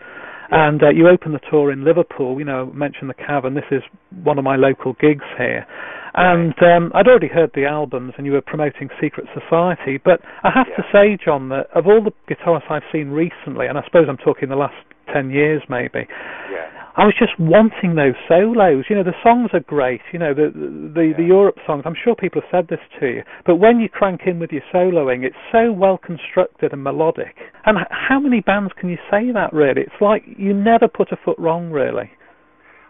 and 0.50 0.83
uh, 0.83 0.90
you 0.90 1.09
opened 1.09 1.35
the 1.35 1.40
tour 1.50 1.72
in 1.72 1.85
Liverpool. 1.85 2.38
You 2.38 2.44
know, 2.44 2.66
mentioned 2.74 3.11
the 3.11 3.14
Cavern. 3.14 3.54
This 3.54 3.64
is 3.70 3.83
one 4.22 4.38
of 4.38 4.44
my 4.44 4.57
local 4.57 4.94
gigs 5.00 5.24
here, 5.37 5.66
and 6.14 6.54
um, 6.62 6.92
I'd 6.94 7.09
already 7.09 7.28
heard 7.28 7.50
the 7.54 7.66
albums, 7.66 8.14
and 8.16 8.26
you 8.26 8.33
were 8.33 8.42
promoting 8.42 8.88
Secret 9.00 9.26
Society. 9.35 9.98
But 10.02 10.20
I 10.42 10.50
have 10.54 10.66
to 10.76 10.83
say, 10.92 11.18
John, 11.22 11.48
that 11.50 11.66
of 11.74 11.87
all 11.87 12.02
the 12.02 12.12
guitarists 12.33 12.70
I've 12.70 12.83
seen 12.92 13.09
recently, 13.09 13.66
and 13.66 13.78
I 13.78 13.85
suppose 13.85 14.07
I'm 14.09 14.18
talking 14.18 14.48
the 14.48 14.57
last 14.57 14.76
ten 15.12 15.30
years, 15.30 15.62
maybe. 15.68 16.07
Yeah. 16.50 16.83
I 16.96 17.04
was 17.04 17.14
just 17.18 17.35
wanting 17.40 17.96
those 17.96 18.14
solos. 18.28 18.85
You 18.88 18.94
know, 18.96 19.02
the 19.02 19.18
songs 19.22 19.50
are 19.52 19.61
great. 19.61 20.00
You 20.12 20.18
know, 20.20 20.33
the 20.33 20.50
the, 20.54 21.12
the 21.16 21.22
Yeah. 21.22 21.35
Europe 21.35 21.59
songs. 21.66 21.83
I'm 21.87 21.96
sure 21.98 22.14
people 22.14 22.40
have 22.40 22.50
said 22.50 22.68
this 22.68 22.78
to 23.00 23.07
you. 23.07 23.22
But 23.44 23.57
when 23.57 23.80
you 23.80 23.88
crank 23.88 24.22
in 24.26 24.38
with 24.38 24.52
your 24.52 24.62
soloing, 24.72 25.24
it's 25.24 25.37
so 25.50 25.72
well 25.72 25.98
constructed 25.98 26.72
and 26.72 26.83
melodic. 26.85 27.35
And 27.66 27.78
how 27.90 28.20
many 28.20 28.40
bands 28.40 28.72
can 28.78 28.90
you 28.90 28.98
say 29.11 29.33
that? 29.33 29.52
Really, 29.52 29.83
it's 29.83 30.00
like 30.00 30.22
you 30.38 30.54
never 30.54 30.87
put 30.87 31.11
a 31.11 31.16
foot 31.16 31.38
wrong. 31.38 31.70
Really. 31.70 32.11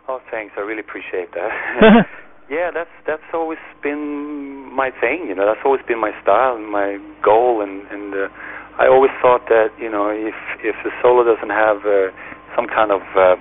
Oh, 0.07 0.21
thanks. 0.31 0.53
I 0.59 0.61
really 0.61 0.81
appreciate 0.85 1.33
that. 1.33 1.49
yeah, 2.51 2.71
that's 2.75 2.93
that's 3.07 3.25
always 3.33 3.63
been 3.83 4.69
my 4.69 4.91
thing. 5.01 5.25
You 5.29 5.35
know, 5.35 5.47
that's 5.47 5.65
always 5.65 5.81
been 5.89 6.01
my 6.01 6.13
style 6.23 6.57
and 6.57 6.69
my 6.69 6.99
goal. 7.25 7.63
And 7.63 7.89
and 7.89 8.13
uh, 8.13 8.29
I 8.77 8.87
always 8.87 9.13
thought 9.23 9.49
that 9.49 9.73
you 9.81 9.89
know 9.89 10.11
if 10.13 10.37
if 10.61 10.77
the 10.85 10.93
solo 11.01 11.25
doesn't 11.25 11.49
have 11.49 11.89
uh, 11.89 12.13
some 12.55 12.69
kind 12.69 12.93
of 12.93 13.01
uh, 13.17 13.37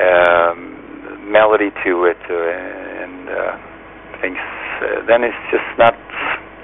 um, 0.00 1.28
melody 1.30 1.70
to 1.84 1.92
it 2.06 2.20
uh, 2.28 3.02
and 3.02 3.28
uh, 3.28 3.56
things, 4.20 4.38
uh, 4.84 5.04
then 5.08 5.24
it's 5.24 5.42
just 5.50 5.66
not 5.78 5.94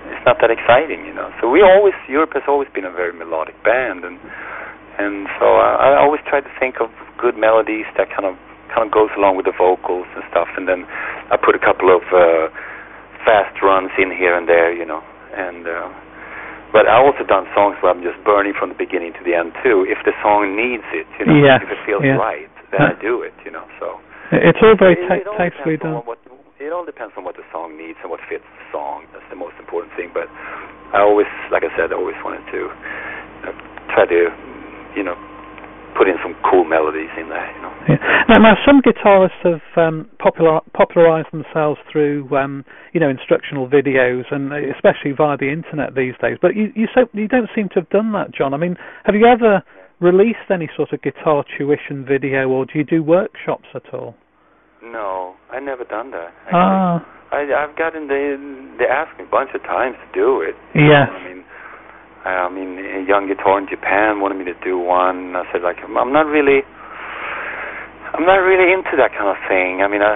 it's 0.09 0.25
not 0.25 0.41
that 0.41 0.51
exciting. 0.51 1.05
You 1.05 1.15
know. 1.15 1.33
So 1.41 1.49
we 1.49 1.61
always 1.63 1.95
Europe 2.09 2.33
has 2.35 2.45
always 2.49 2.69
been 2.73 2.85
a 2.85 2.93
very 2.93 3.13
melodic 3.13 3.57
band 3.65 4.05
and. 4.05 4.19
And 4.99 5.31
so 5.39 5.47
I, 5.63 5.95
I 5.95 6.03
always 6.03 6.19
try 6.27 6.43
to 6.43 6.53
think 6.59 6.83
of 6.83 6.91
good 7.23 7.39
melodies 7.39 7.87
that 7.95 8.11
kind 8.11 8.27
of 8.27 8.35
kind 8.75 8.83
of 8.83 8.91
goes 8.91 9.15
along 9.15 9.39
with 9.39 9.47
the 9.47 9.55
vocals 9.55 10.11
and 10.19 10.27
stuff, 10.27 10.51
and 10.59 10.67
then 10.67 10.85
I 11.31 11.39
put 11.39 11.55
a 11.55 11.63
couple 11.63 11.87
of 11.95 12.03
uh, 12.11 12.51
fast 13.23 13.55
runs 13.63 13.95
in 13.95 14.11
here 14.11 14.35
and 14.35 14.51
there, 14.51 14.75
you 14.75 14.85
know. 14.85 14.99
And 15.39 15.71
uh, 15.71 15.87
but 16.75 16.91
I 16.91 16.99
also 16.99 17.25
done 17.25 17.47
songs 17.55 17.79
where 17.81 17.95
I'm 17.95 18.03
just 18.03 18.19
burning 18.27 18.53
from 18.59 18.69
the 18.75 18.79
beginning 18.79 19.15
to 19.17 19.23
the 19.25 19.39
end 19.39 19.55
too. 19.63 19.87
If 19.89 20.03
the 20.05 20.13
song 20.21 20.53
needs 20.59 20.85
it, 20.93 21.07
you 21.19 21.25
know, 21.31 21.39
Yes, 21.47 21.63
if 21.65 21.71
it 21.71 21.81
feels 21.87 22.05
yeah. 22.05 22.19
right, 22.19 22.51
then 22.73 22.81
I 22.83 22.95
do 23.01 23.23
it, 23.23 23.35
you 23.45 23.51
know. 23.51 23.65
So 23.81 24.01
It's 24.33 24.59
all 24.63 24.77
very 24.79 24.95
it, 24.95 25.25
it 25.25 25.29
tastefully 25.37 25.77
done. 25.77 26.05
what 26.05 26.19
it 26.59 26.73
all 26.75 26.85
depends 26.85 27.15
on 27.17 27.23
what 27.23 27.39
the 27.39 27.47
song 27.55 27.79
needs 27.79 27.99
and 28.03 28.11
what 28.11 28.21
fits 28.29 28.43
the 28.43 28.67
song. 28.75 29.07
That's 29.15 29.25
the 29.31 29.39
most 29.39 29.55
important 29.63 29.95
thing. 29.95 30.11
But 30.13 30.27
I 30.93 31.01
always, 31.07 31.31
like 31.55 31.63
I 31.63 31.71
said, 31.79 31.95
I 31.95 31.97
always 31.97 32.19
wanted 32.27 32.43
to 32.51 32.61
uh, 33.47 33.55
try 33.95 34.05
to, 34.11 34.21
you 34.99 35.07
know, 35.07 35.15
put 35.95 36.07
in 36.11 36.19
some 36.23 36.35
cool 36.47 36.67
melodies 36.67 37.11
in 37.19 37.31
there, 37.31 37.47
you 37.55 37.63
know. 37.63 37.75
Yeah. 37.89 37.99
Now, 38.29 38.39
now, 38.39 38.55
some 38.67 38.83
guitarists 38.83 39.39
have 39.43 39.63
um, 39.79 40.11
popular, 40.19 40.61
popularized 40.75 41.31
themselves 41.33 41.79
through, 41.91 42.29
um, 42.37 42.65
you 42.93 43.01
know, 43.01 43.09
instructional 43.09 43.67
videos, 43.67 44.27
and 44.31 44.53
especially 44.75 45.15
via 45.17 45.37
the 45.39 45.51
internet 45.51 45.95
these 45.95 46.15
days. 46.21 46.39
But 46.43 46.55
you, 46.55 46.71
you, 46.75 46.87
so, 46.95 47.07
you 47.15 47.27
don't 47.27 47.49
seem 47.55 47.69
to 47.71 47.81
have 47.81 47.89
done 47.91 48.13
that, 48.13 48.35
John. 48.35 48.55
I 48.55 48.59
mean, 48.59 48.77
have 49.05 49.15
you 49.15 49.27
ever 49.27 49.63
released 50.01 50.51
any 50.51 50.69
sort 50.77 50.93
of 50.93 51.03
guitar 51.03 51.45
tuition 51.57 52.05
video, 52.05 52.49
or 52.49 52.67
do 52.67 52.73
you 52.79 52.85
do 52.85 53.03
workshops 53.03 53.67
at 53.75 53.93
all? 53.93 54.15
No, 54.83 55.35
I 55.51 55.61
never 55.61 55.85
done 55.85 56.13
that. 56.13 56.31
Actually. 56.47 56.55
Ah, 56.55 57.07
I, 57.33 57.45
I've 57.53 57.77
gotten 57.77 58.09
they 58.09 58.37
they 58.79 58.89
asked 58.89 59.19
me 59.19 59.25
a 59.27 59.31
bunch 59.31 59.51
of 59.55 59.63
times 59.63 59.97
to 60.01 60.09
do 60.15 60.41
it. 60.41 60.55
yes. 60.75 61.11
I 61.11 61.29
mean, 61.29 61.45
I 62.25 62.49
mean, 62.51 62.79
a 62.79 63.03
young 63.07 63.29
guitar 63.29 63.59
in 63.59 63.67
Japan 63.71 64.21
wanted 64.21 64.37
me 64.37 64.45
to 64.51 64.59
do 64.65 64.79
one. 64.79 65.37
I 65.37 65.47
said, 65.53 65.63
like, 65.63 65.79
I'm 65.81 66.13
not 66.13 66.27
really, 66.27 66.61
I'm 68.13 68.27
not 68.27 68.43
really 68.43 68.75
into 68.75 68.99
that 68.99 69.15
kind 69.15 69.31
of 69.31 69.39
thing. 69.49 69.81
I 69.81 69.89
mean, 69.89 70.03
I, 70.03 70.13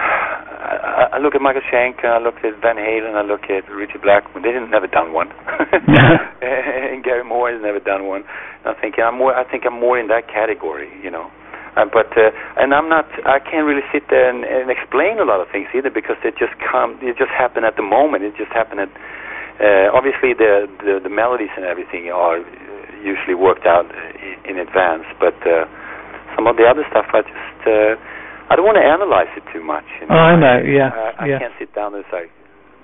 I, 1.13 1.17
I 1.17 1.19
look 1.21 1.35
at 1.35 1.43
Michael 1.45 1.63
Schenker, 1.69 2.09
I 2.09 2.19
look 2.19 2.37
at 2.41 2.57
Van 2.65 2.77
Halen, 2.77 3.15
I 3.15 3.23
look 3.23 3.45
at 3.53 3.69
Ritchie 3.69 4.01
Blackmore. 4.01 4.41
They 4.41 4.53
didn't 4.53 4.71
never 4.71 4.87
done 4.87 5.13
one, 5.13 5.29
and 6.43 7.05
Gary 7.05 7.25
Moore 7.25 7.53
has 7.53 7.61
never 7.61 7.81
done 7.81 8.07
one. 8.07 8.25
I'm 8.65 8.75
thinking 8.81 9.05
I'm 9.05 9.19
more. 9.19 9.35
I 9.35 9.45
think 9.45 9.65
I'm 9.67 9.79
more 9.79 9.99
in 9.99 10.09
that 10.09 10.29
category, 10.29 10.89
you 11.03 11.11
know. 11.11 11.31
Uh, 11.77 11.89
but 11.89 12.13
uh, 12.17 12.31
and 12.61 12.73
I'm 12.73 12.89
not. 12.89 13.09
I 13.25 13.41
can't 13.41 13.65
really 13.65 13.85
sit 13.93 14.05
there 14.09 14.29
and, 14.29 14.45
and 14.45 14.69
explain 14.71 15.19
a 15.21 15.25
lot 15.25 15.41
of 15.41 15.49
things 15.53 15.69
either 15.75 15.91
because 15.91 16.17
it 16.25 16.37
just 16.37 16.53
come. 16.61 16.99
It 17.01 17.17
just 17.17 17.33
happened 17.33 17.65
at 17.65 17.77
the 17.77 17.85
moment. 17.85 18.25
It 18.25 18.37
just 18.37 18.53
happened 18.53 18.81
at. 18.81 18.93
Uh, 19.61 19.89
obviously, 19.93 20.33
the, 20.37 20.69
the 20.85 21.01
the 21.03 21.13
melodies 21.13 21.53
and 21.57 21.65
everything 21.65 22.09
are 22.13 22.41
usually 23.01 23.35
worked 23.35 23.65
out 23.67 23.89
in, 24.45 24.57
in 24.57 24.59
advance, 24.61 25.05
but 25.19 25.37
uh, 25.49 25.65
some 26.37 26.47
of 26.47 26.57
the 26.57 26.65
other 26.69 26.85
stuff 26.93 27.07
I 27.13 27.23
just. 27.25 27.61
Uh, 27.65 27.97
I 28.53 28.57
don't 28.57 28.69
want 28.69 28.77
to 28.77 28.85
analyze 28.85 29.33
it 29.33 29.49
too 29.49 29.65
much. 29.65 29.89
You 29.97 30.13
know? 30.13 30.21
Oh, 30.21 30.29
I 30.29 30.37
know. 30.37 30.61
Yeah. 30.61 30.93
I, 30.93 31.25
I 31.25 31.27
yeah. 31.27 31.39
can't 31.41 31.57
sit 31.57 31.73
down 31.73 31.97
and 31.97 32.05
say, 32.13 32.29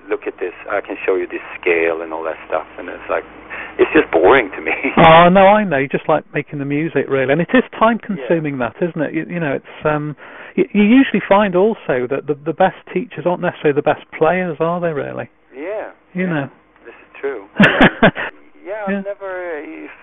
look 0.09 0.25
at 0.25 0.41
this. 0.41 0.57
I 0.65 0.81
can 0.81 0.97
show 1.05 1.13
you 1.13 1.29
this 1.29 1.45
scale 1.61 2.01
and 2.01 2.09
all 2.09 2.25
that 2.25 2.41
stuff, 2.49 2.65
and 2.81 2.89
it's 2.89 3.05
like 3.05 3.21
it's 3.77 3.93
just 3.93 4.09
boring 4.09 4.49
to 4.57 4.61
me. 4.65 4.73
oh 4.97 5.29
no, 5.29 5.45
I 5.45 5.63
know. 5.63 5.77
You 5.77 5.87
just 5.87 6.09
like 6.09 6.25
making 6.33 6.57
the 6.57 6.65
music, 6.65 7.05
really, 7.05 7.31
and 7.31 7.39
it 7.39 7.53
is 7.53 7.61
time 7.77 8.01
consuming. 8.01 8.57
Yeah. 8.57 8.73
That 8.73 8.81
isn't 8.81 9.01
it? 9.01 9.13
You, 9.13 9.23
you 9.29 9.39
know, 9.39 9.61
it's 9.61 9.77
um, 9.85 10.17
you, 10.57 10.65
you, 10.73 10.83
usually 10.83 11.21
find 11.29 11.55
also 11.55 12.09
that 12.09 12.25
the 12.25 12.33
the 12.33 12.57
best 12.57 12.81
teachers 12.89 13.29
aren't 13.29 13.45
necessarily 13.45 13.77
the 13.77 13.85
best 13.85 14.03
players, 14.17 14.57
are 14.59 14.81
they? 14.81 14.91
Really? 14.91 15.29
Yeah. 15.53 15.93
You 16.17 16.25
yeah. 16.25 16.33
know. 16.33 16.45
This 16.83 16.97
is 16.97 17.11
true. 17.21 17.45
yeah, 18.65 18.89
I've 18.89 19.05
never. 19.05 19.61
If, 19.61 19.93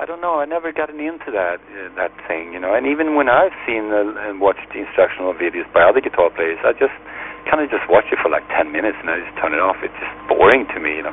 I 0.00 0.08
don't 0.08 0.24
know. 0.24 0.40
I 0.40 0.48
never 0.48 0.72
gotten 0.72 0.96
into 0.96 1.28
that 1.28 1.60
uh, 1.60 1.92
that 2.00 2.08
thing, 2.24 2.56
you 2.56 2.60
know. 2.60 2.72
And 2.72 2.88
even 2.88 3.20
when 3.20 3.28
I've 3.28 3.52
seen 3.68 3.92
uh, 3.92 4.32
and 4.32 4.40
watched 4.40 4.64
instructional 4.72 5.36
videos 5.36 5.68
by 5.76 5.84
other 5.84 6.00
guitar 6.00 6.32
players, 6.32 6.56
I 6.64 6.72
just 6.72 6.96
kind 7.44 7.60
of 7.60 7.68
just 7.68 7.84
watch 7.84 8.08
it 8.08 8.16
for 8.24 8.32
like 8.32 8.48
ten 8.48 8.72
minutes 8.72 8.96
and 8.96 9.12
I 9.12 9.20
just 9.20 9.36
turn 9.36 9.52
it 9.52 9.60
off. 9.60 9.76
It's 9.84 9.92
just 10.00 10.16
boring 10.24 10.64
to 10.72 10.80
me, 10.80 10.96
you 10.96 11.04
know. 11.04 11.12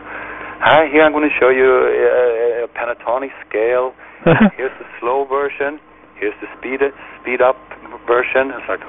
Hi, 0.63 0.87
here 0.87 1.03
I'm 1.03 1.11
going 1.11 1.27
to 1.27 1.35
show 1.35 1.51
you 1.51 1.67
a, 1.67 2.63
a 2.63 2.67
pentatonic 2.71 3.35
scale. 3.43 3.91
Here's 4.55 4.71
the 4.79 4.87
slow 5.03 5.27
version. 5.27 5.83
Here's 6.15 6.39
the 6.39 6.47
speed 6.55 6.79
speed 7.19 7.43
up 7.43 7.59
version. 8.07 8.55
It's 8.55 8.71
like, 8.71 8.87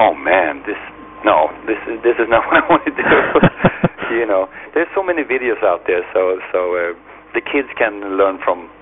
oh 0.00 0.16
man, 0.16 0.64
this 0.64 0.80
no, 1.20 1.52
this 1.68 1.84
is 1.84 2.00
this 2.00 2.16
is 2.16 2.32
not 2.32 2.44
what 2.48 2.64
I 2.64 2.64
want 2.64 2.84
to 2.88 2.96
do. 2.96 3.12
you 4.16 4.24
know, 4.24 4.48
there's 4.72 4.88
so 4.96 5.04
many 5.04 5.20
videos 5.20 5.60
out 5.60 5.84
there, 5.84 6.00
so 6.16 6.40
so 6.48 6.80
uh, 6.80 6.96
the 7.36 7.44
kids 7.44 7.68
can 7.76 8.16
learn 8.16 8.40
from 8.40 8.72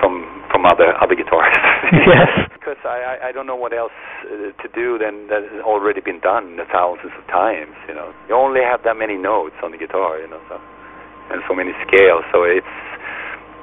from 0.00 0.24
from 0.50 0.64
other 0.64 0.94
other 0.98 1.14
guitarists. 1.14 1.62
yes. 1.92 2.48
because 2.58 2.78
I, 2.84 2.98
I 3.00 3.28
I 3.28 3.30
don't 3.32 3.46
know 3.46 3.58
what 3.58 3.72
else 3.72 3.94
uh, 4.28 4.52
to 4.54 4.68
do 4.74 4.98
than 4.98 5.26
that 5.28 5.42
has 5.42 5.62
already 5.62 6.00
been 6.00 6.20
done 6.20 6.58
thousands 6.70 7.14
of 7.16 7.24
times. 7.28 7.74
You 7.88 7.94
know, 7.94 8.14
you 8.28 8.34
only 8.34 8.60
have 8.60 8.82
that 8.84 8.96
many 8.96 9.16
notes 9.16 9.56
on 9.62 9.72
the 9.72 9.80
guitar. 9.80 10.18
You 10.20 10.28
know, 10.28 10.40
so 10.48 10.60
and 11.30 11.42
so 11.48 11.54
many 11.54 11.72
scales. 11.84 12.24
So 12.32 12.44
it's, 12.44 12.74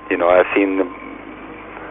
you 0.09 0.17
know, 0.17 0.29
I've 0.29 0.49
seen, 0.53 0.77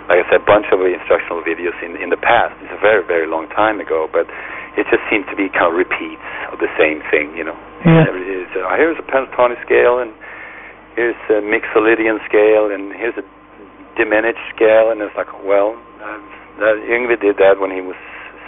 like 0.07 0.23
I 0.23 0.27
said, 0.31 0.43
a 0.43 0.47
bunch 0.47 0.71
of 0.71 0.83
instructional 0.83 1.43
videos 1.43 1.75
in 1.83 1.99
in 1.99 2.11
the 2.11 2.21
past. 2.21 2.55
It's 2.63 2.75
a 2.75 2.83
very 2.83 3.03
very 3.07 3.27
long 3.27 3.47
time 3.55 3.79
ago, 3.79 4.07
but 4.11 4.27
it 4.75 4.87
just 4.91 5.03
seems 5.11 5.27
to 5.31 5.37
be 5.37 5.51
kind 5.51 5.71
of 5.71 5.75
repeats 5.79 6.25
of 6.51 6.59
the 6.59 6.71
same 6.79 7.03
thing. 7.11 7.35
You 7.39 7.47
know, 7.47 7.59
yeah. 7.87 8.11
It's, 8.11 8.55
uh, 8.55 8.75
here's 8.75 8.99
a 8.99 9.07
pentatonic 9.07 9.63
scale, 9.63 10.03
and 10.03 10.11
here's 10.99 11.19
a 11.31 11.43
Mixolydian 11.43 12.23
scale, 12.27 12.71
and 12.71 12.95
here's 12.95 13.15
a 13.19 13.27
diminished 13.97 14.43
scale, 14.55 14.91
and 14.91 15.01
it's 15.01 15.15
like, 15.17 15.31
well, 15.45 15.75
that 16.61 16.77
Yngwie 16.87 17.21
did 17.21 17.37
that 17.39 17.59
when 17.59 17.71
he 17.71 17.81
was 17.81 17.97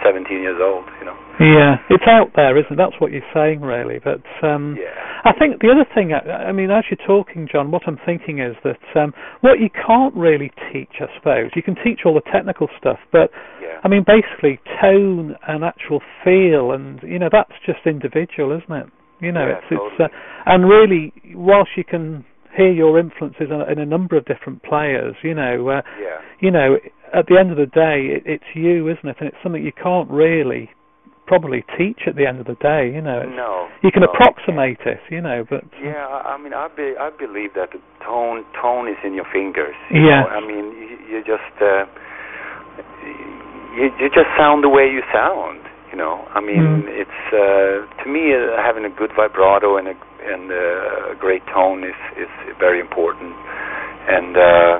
17 0.04 0.28
years 0.28 0.60
old, 0.60 0.84
you 1.00 1.06
know. 1.06 1.16
Yeah, 1.40 1.76
it's 1.90 2.06
out 2.06 2.32
there, 2.36 2.56
isn't 2.56 2.72
it? 2.72 2.76
That's 2.76 2.96
what 3.00 3.12
you're 3.12 3.26
saying, 3.34 3.60
really. 3.60 3.98
But 3.98 4.24
um, 4.46 4.76
yeah. 4.78 4.92
I 5.24 5.32
think 5.36 5.60
the 5.60 5.68
other 5.68 5.84
thing, 5.94 6.12
I, 6.12 6.48
I 6.48 6.52
mean, 6.52 6.70
as 6.70 6.84
you're 6.90 7.04
talking, 7.06 7.48
John, 7.50 7.70
what 7.70 7.82
I'm 7.86 7.98
thinking 8.06 8.40
is 8.40 8.56
that 8.64 8.80
um, 8.94 9.12
what 9.40 9.60
you 9.60 9.68
can't 9.68 10.14
really 10.14 10.50
teach, 10.72 11.00
I 11.00 11.06
suppose, 11.16 11.50
you 11.54 11.62
can 11.62 11.76
teach 11.84 12.00
all 12.04 12.14
the 12.14 12.24
technical 12.32 12.68
stuff, 12.78 12.98
but 13.12 13.30
yeah. 13.60 13.80
I 13.84 13.88
mean, 13.88 14.04
basically, 14.06 14.60
tone 14.80 15.36
and 15.46 15.64
actual 15.64 16.00
feel, 16.24 16.72
and 16.72 17.00
you 17.02 17.18
know, 17.18 17.28
that's 17.30 17.52
just 17.64 17.80
individual, 17.86 18.56
isn't 18.56 18.72
it? 18.72 18.86
You 19.20 19.32
know, 19.32 19.46
yeah, 19.46 19.58
it's 19.58 19.68
totally. 19.70 19.90
it's, 19.98 20.12
uh, 20.12 20.52
and 20.52 20.68
really, 20.68 21.12
whilst 21.34 21.70
you 21.76 21.84
can 21.84 22.24
hear 22.56 22.72
your 22.72 22.98
influences 22.98 23.48
in 23.50 23.78
a, 23.78 23.86
number 23.86 24.16
of 24.16 24.24
different 24.24 24.62
players, 24.62 25.14
you 25.22 25.34
know, 25.34 25.68
uh, 25.68 25.82
yeah. 26.00 26.18
you 26.40 26.50
know, 26.50 26.76
at 27.14 27.26
the 27.28 27.38
end 27.38 27.50
of 27.50 27.56
the 27.56 27.66
day, 27.66 28.16
it, 28.16 28.22
it's 28.24 28.50
you, 28.54 28.88
isn't 28.88 29.06
it? 29.08 29.16
And 29.20 29.28
it's 29.28 29.36
something 29.42 29.62
you 29.62 29.72
can't 29.72 30.10
really 30.10 30.70
probably 31.26 31.64
teach 31.76 32.06
at 32.06 32.14
the 32.14 32.26
end 32.26 32.38
of 32.40 32.46
the 32.46 32.54
day. 32.62 32.90
You 32.94 33.02
know, 33.02 33.20
it's, 33.26 33.36
no, 33.36 33.68
you 33.82 33.90
can 33.90 34.02
no, 34.02 34.08
approximate 34.10 34.80
it, 34.86 35.02
you 35.10 35.20
know, 35.20 35.44
but 35.48 35.64
yeah, 35.82 36.06
I 36.06 36.38
mean, 36.38 36.54
I 36.54 36.68
be, 36.74 36.94
I 36.98 37.10
believe 37.10 37.54
that 37.54 37.70
the 37.74 37.82
tone 38.04 38.46
tone 38.54 38.88
is 38.88 38.98
in 39.04 39.14
your 39.14 39.26
fingers. 39.32 39.74
Yeah. 39.92 40.24
I 40.24 40.40
mean, 40.40 40.72
you, 40.78 40.96
you 41.10 41.18
just 41.26 41.54
uh, 41.60 41.84
you 43.74 43.90
you 44.00 44.08
just 44.08 44.30
sound 44.38 44.64
the 44.64 44.70
way 44.70 44.86
you 44.86 45.02
sound. 45.12 45.60
You 45.90 45.98
know, 45.98 46.26
I 46.34 46.40
mean, 46.40 46.60
Mm. 46.60 46.88
it's 46.90 47.22
uh, 47.32 48.02
to 48.02 48.06
me 48.10 48.34
uh, 48.34 48.60
having 48.60 48.84
a 48.84 48.90
good 48.90 49.12
vibrato 49.16 49.78
and 49.78 49.88
a 49.88 49.94
and 50.26 50.50
uh, 50.50 51.14
great 51.22 51.46
tone 51.54 51.84
is 51.84 51.96
is 52.18 52.30
very 52.58 52.80
important. 52.80 53.32
And 54.06 54.34
uh, 54.36 54.74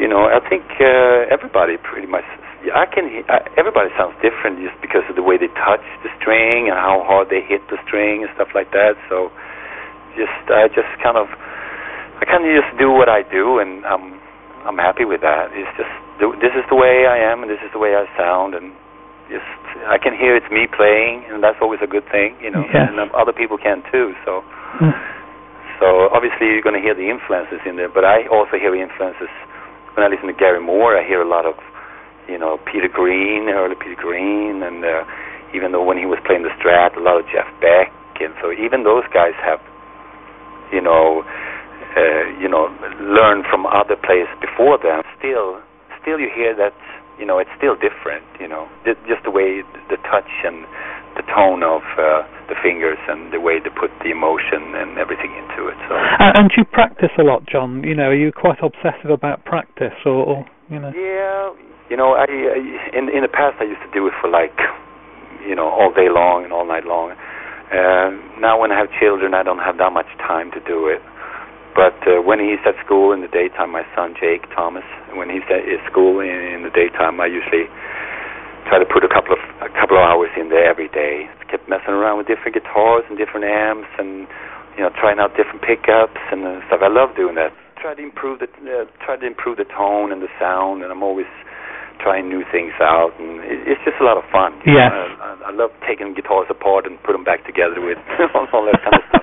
you 0.00 0.08
know, 0.08 0.24
I 0.28 0.40
think 0.48 0.64
uh, 0.80 1.28
everybody 1.28 1.76
pretty 1.76 2.08
much. 2.08 2.24
I 2.72 2.84
can. 2.88 3.08
I, 3.28 3.44
everybody 3.56 3.92
sounds 3.96 4.16
different 4.24 4.60
just 4.64 4.76
because 4.80 5.04
of 5.08 5.16
the 5.16 5.24
way 5.24 5.36
they 5.36 5.52
touch 5.60 5.84
the 6.04 6.12
string 6.20 6.68
and 6.68 6.76
how 6.76 7.04
hard 7.04 7.28
they 7.28 7.40
hit 7.44 7.60
the 7.68 7.76
string 7.84 8.24
and 8.24 8.30
stuff 8.36 8.52
like 8.56 8.72
that. 8.72 8.96
So, 9.08 9.32
just 10.16 10.32
I 10.48 10.68
just 10.72 10.88
kind 11.00 11.16
of, 11.16 11.28
I 12.20 12.24
kind 12.28 12.44
of 12.44 12.52
just 12.52 12.72
do 12.80 12.92
what 12.92 13.08
I 13.08 13.24
do, 13.28 13.60
and 13.60 13.84
I'm 13.84 14.20
I'm 14.64 14.76
happy 14.76 15.04
with 15.04 15.20
that. 15.20 15.52
It's 15.52 15.72
just 15.76 15.92
this 16.40 16.52
is 16.52 16.64
the 16.68 16.76
way 16.76 17.08
I 17.08 17.16
am, 17.32 17.40
and 17.44 17.48
this 17.48 17.60
is 17.64 17.72
the 17.72 17.80
way 17.80 17.96
I 17.96 18.04
sound, 18.16 18.52
and 18.56 18.76
just 19.30 19.46
I 19.86 19.96
can 19.96 20.12
hear 20.12 20.34
it's 20.36 20.50
me 20.50 20.66
playing, 20.66 21.24
and 21.30 21.42
that's 21.42 21.58
always 21.62 21.80
a 21.82 21.86
good 21.88 22.04
thing, 22.10 22.34
you 22.42 22.50
know. 22.50 22.66
Yes. 22.68 22.90
And 22.90 22.98
um, 23.00 23.10
other 23.14 23.32
people 23.32 23.56
can 23.58 23.82
too. 23.90 24.12
So, 24.26 24.42
Mm. 24.80 24.94
so 25.82 26.08
obviously 26.14 26.46
you're 26.46 26.62
going 26.62 26.78
to 26.78 26.84
hear 26.84 26.94
the 26.94 27.10
influences 27.10 27.58
in 27.66 27.74
there, 27.74 27.88
but 27.90 28.04
I 28.06 28.26
also 28.30 28.54
hear 28.58 28.70
influences 28.74 29.28
when 29.94 30.06
I 30.06 30.08
listen 30.08 30.26
to 30.30 30.36
Gary 30.36 30.60
Moore. 30.62 30.94
I 30.96 31.02
hear 31.06 31.20
a 31.22 31.28
lot 31.28 31.44
of, 31.44 31.54
you 32.30 32.38
know, 32.38 32.58
Peter 32.70 32.86
Green, 32.86 33.48
early 33.50 33.74
Peter 33.74 33.98
Green, 33.98 34.62
and 34.62 34.84
uh, 34.84 35.02
even 35.54 35.72
though 35.72 35.82
when 35.82 35.98
he 35.98 36.06
was 36.06 36.18
playing 36.22 36.42
the 36.46 36.54
Strat, 36.62 36.94
a 36.96 37.02
lot 37.02 37.18
of 37.18 37.26
Jeff 37.34 37.50
Beck, 37.60 37.90
and 38.22 38.30
so 38.40 38.52
even 38.54 38.84
those 38.84 39.02
guys 39.12 39.34
have, 39.42 39.58
you 40.70 40.80
know, 40.80 41.24
uh, 41.98 42.24
you 42.38 42.46
know, 42.48 42.70
learned 43.02 43.44
from 43.50 43.66
other 43.66 43.96
players 43.98 44.28
before 44.40 44.78
them. 44.78 45.02
Still, 45.18 45.58
still 46.00 46.20
you 46.20 46.30
hear 46.30 46.54
that, 46.54 46.76
you 47.20 47.28
know, 47.28 47.36
it's 47.36 47.52
still 47.60 47.76
different. 47.76 48.24
You 48.40 48.48
know, 48.48 48.64
just 49.04 49.22
the 49.28 49.30
way 49.30 49.60
the 49.92 50.00
touch 50.08 50.32
and 50.42 50.64
the 51.20 51.24
tone 51.28 51.60
of 51.60 51.84
uh, 52.00 52.24
the 52.48 52.56
fingers 52.64 52.98
and 53.06 53.28
the 53.28 53.38
way 53.38 53.60
they 53.60 53.68
put 53.68 53.92
the 54.00 54.10
emotion 54.10 54.72
and 54.72 54.96
everything 54.96 55.30
into 55.36 55.68
it. 55.68 55.76
So. 55.84 55.94
And, 55.94 56.32
and 56.40 56.48
you 56.56 56.64
practice 56.64 57.12
a 57.20 57.22
lot, 57.22 57.44
John. 57.44 57.84
You 57.84 57.94
know, 57.94 58.08
are 58.08 58.16
you 58.16 58.32
quite 58.32 58.58
obsessive 58.64 59.12
about 59.12 59.44
practice, 59.44 59.94
or, 60.08 60.24
or 60.24 60.38
you 60.72 60.80
know? 60.80 60.90
Yeah, 60.96 61.52
you 61.92 61.96
know, 62.00 62.16
I, 62.16 62.24
I 62.24 62.58
in 62.96 63.12
in 63.12 63.20
the 63.20 63.32
past 63.32 63.60
I 63.60 63.68
used 63.68 63.84
to 63.84 63.92
do 63.92 64.06
it 64.08 64.14
for 64.20 64.30
like, 64.30 64.56
you 65.44 65.54
know, 65.54 65.68
all 65.68 65.92
day 65.92 66.08
long 66.08 66.44
and 66.44 66.52
all 66.52 66.64
night 66.64 66.88
long. 66.88 67.12
Uh, 67.70 68.10
now 68.42 68.58
when 68.58 68.72
I 68.72 68.78
have 68.78 68.88
children, 68.98 69.34
I 69.34 69.42
don't 69.42 69.62
have 69.62 69.78
that 69.78 69.92
much 69.92 70.10
time 70.18 70.50
to 70.52 70.60
do 70.66 70.88
it. 70.90 71.02
But 71.74 71.96
uh, 72.06 72.22
when 72.22 72.42
he's 72.42 72.60
at 72.66 72.74
school 72.84 73.12
in 73.12 73.20
the 73.22 73.30
daytime, 73.30 73.70
my 73.70 73.86
son 73.94 74.14
Jake 74.18 74.50
Thomas, 74.54 74.84
when 75.14 75.30
he's 75.30 75.46
at 75.46 75.62
his 75.62 75.78
school 75.86 76.18
in, 76.18 76.30
in 76.30 76.60
the 76.66 76.72
daytime, 76.74 77.20
I 77.20 77.26
usually 77.26 77.70
try 78.66 78.78
to 78.78 78.88
put 78.88 79.06
a 79.06 79.10
couple 79.10 79.34
of 79.34 79.42
a 79.62 79.70
couple 79.74 79.96
of 79.96 80.04
hours 80.04 80.30
in 80.34 80.50
there 80.50 80.66
every 80.66 80.88
day. 80.88 81.30
Kept 81.50 81.68
messing 81.68 81.94
around 81.94 82.18
with 82.18 82.26
different 82.26 82.54
guitars 82.54 83.06
and 83.08 83.18
different 83.18 83.46
amps, 83.46 83.90
and 83.98 84.26
you 84.78 84.82
know, 84.82 84.90
trying 84.98 85.18
out 85.18 85.34
different 85.38 85.62
pickups 85.62 86.20
and 86.30 86.46
uh, 86.46 86.60
stuff. 86.66 86.82
I 86.82 86.90
love 86.90 87.14
doing 87.16 87.34
that. 87.34 87.54
Try 87.78 87.94
to 87.94 88.02
improve 88.02 88.38
the 88.38 88.46
uh, 88.46 88.86
try 89.02 89.16
to 89.16 89.26
improve 89.26 89.56
the 89.56 89.66
tone 89.66 90.12
and 90.12 90.22
the 90.22 90.30
sound, 90.38 90.82
and 90.82 90.92
I'm 90.92 91.02
always 91.02 91.30
trying 92.02 92.28
new 92.28 92.44
things 92.50 92.72
out, 92.80 93.12
and 93.20 93.40
it, 93.44 93.76
it's 93.76 93.82
just 93.84 94.00
a 94.00 94.04
lot 94.04 94.16
of 94.16 94.24
fun. 94.32 94.56
you 94.64 94.76
Yes. 94.76 94.92
I, 95.20 95.48
I 95.48 95.52
love 95.52 95.70
taking 95.86 96.14
guitars 96.14 96.48
apart 96.48 96.86
and 96.86 96.96
put 97.02 97.12
them 97.12 97.24
back 97.24 97.44
together 97.44 97.80
with 97.80 97.98
all 98.52 98.64
that 98.66 98.80
kind 98.80 98.96
of 98.96 99.04
stuff. 99.08 99.20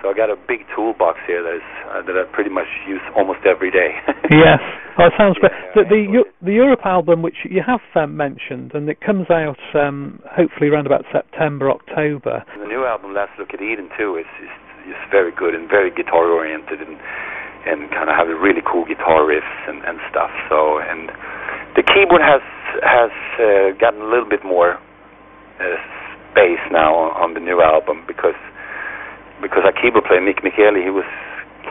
So 0.00 0.10
I 0.10 0.14
got 0.14 0.30
a 0.30 0.38
big 0.46 0.62
toolbox 0.74 1.18
here 1.26 1.42
that 1.42 1.58
is 1.58 1.68
uh, 1.90 2.02
that 2.06 2.14
I 2.14 2.22
pretty 2.30 2.50
much 2.50 2.70
use 2.86 3.02
almost 3.18 3.42
every 3.42 3.70
day. 3.70 3.98
yes. 4.30 4.62
Oh, 4.94 5.10
it 5.10 5.14
sounds 5.18 5.38
great. 5.42 5.50
Yeah, 5.74 5.82
The, 5.82 5.84
the, 5.90 6.02
the 6.46 6.54
Europe 6.54 6.86
album, 6.86 7.22
which 7.22 7.42
you 7.42 7.62
have 7.66 7.82
um, 7.98 8.16
mentioned, 8.16 8.72
and 8.74 8.86
it 8.88 9.00
comes 9.02 9.26
out 9.30 9.58
um, 9.74 10.22
hopefully 10.30 10.70
around 10.70 10.86
about 10.86 11.02
September, 11.10 11.70
October. 11.70 12.46
And 12.54 12.62
the 12.62 12.70
new 12.70 12.86
album, 12.86 13.14
Last 13.14 13.34
Look 13.38 13.50
at 13.54 13.60
Eden, 13.60 13.90
too, 13.98 14.14
is 14.22 14.30
is, 14.38 14.94
is 14.94 15.00
very 15.10 15.34
good 15.34 15.54
and 15.54 15.66
very 15.66 15.90
guitar 15.90 16.30
oriented, 16.30 16.78
and 16.78 16.94
and 17.66 17.90
kind 17.90 18.06
of 18.06 18.14
have 18.14 18.30
really 18.38 18.62
cool 18.62 18.86
guitar 18.86 19.26
riffs 19.26 19.58
and, 19.66 19.82
and 19.82 19.98
stuff. 20.10 20.30
So 20.46 20.78
and 20.78 21.10
the 21.74 21.82
keyboard 21.82 22.22
has 22.22 22.42
has 22.86 23.14
uh, 23.42 23.74
gotten 23.82 24.02
a 24.02 24.10
little 24.10 24.28
bit 24.28 24.46
more 24.46 24.78
uh, 25.58 25.78
space 26.30 26.62
now 26.70 26.94
on, 26.94 27.10
on 27.18 27.28
the 27.34 27.42
new 27.42 27.60
album 27.60 28.06
because 28.06 28.38
because 29.40 29.62
our 29.64 29.74
keyboard 29.74 30.04
player 30.04 30.20
Mic 30.20 30.42
Michaeli 30.42 30.82
he 30.82 30.90
was 30.90 31.06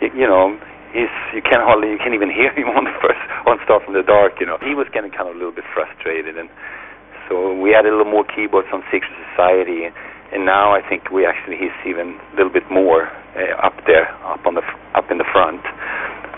you 0.01 0.27
know 0.27 0.55
he's 0.93 1.11
you 1.33 1.41
can't 1.41 1.63
hardly 1.63 1.91
you 1.91 1.99
can't 1.99 2.13
even 2.13 2.31
hear 2.31 2.51
him 2.57 2.69
on 2.73 2.85
the 2.85 2.95
first 3.01 3.19
on 3.45 3.59
Start 3.63 3.83
from 3.83 3.93
the 3.93 4.03
Dark 4.03 4.39
you 4.39 4.45
know. 4.45 4.57
He 4.63 4.75
was 4.75 4.87
getting 4.93 5.11
kind 5.11 5.29
of 5.29 5.35
a 5.35 5.39
little 5.39 5.55
bit 5.55 5.65
frustrated 5.73 6.37
and 6.37 6.49
so 7.27 7.53
we 7.53 7.75
added 7.75 7.91
a 7.91 7.97
little 7.97 8.11
more 8.11 8.23
keyboards 8.23 8.67
on 8.71 8.83
Secret 8.91 9.11
Society 9.31 9.87
and 10.31 10.45
now 10.45 10.75
I 10.75 10.81
think 10.83 11.11
we 11.11 11.25
actually 11.25 11.57
he's 11.57 11.75
even 11.87 12.19
a 12.33 12.35
little 12.35 12.51
bit 12.51 12.67
more 12.71 13.07
uh, 13.35 13.55
up 13.63 13.75
there 13.85 14.11
up 14.23 14.45
on 14.45 14.55
the 14.55 14.63
up 14.95 15.11
in 15.11 15.17
the 15.17 15.27
front 15.31 15.63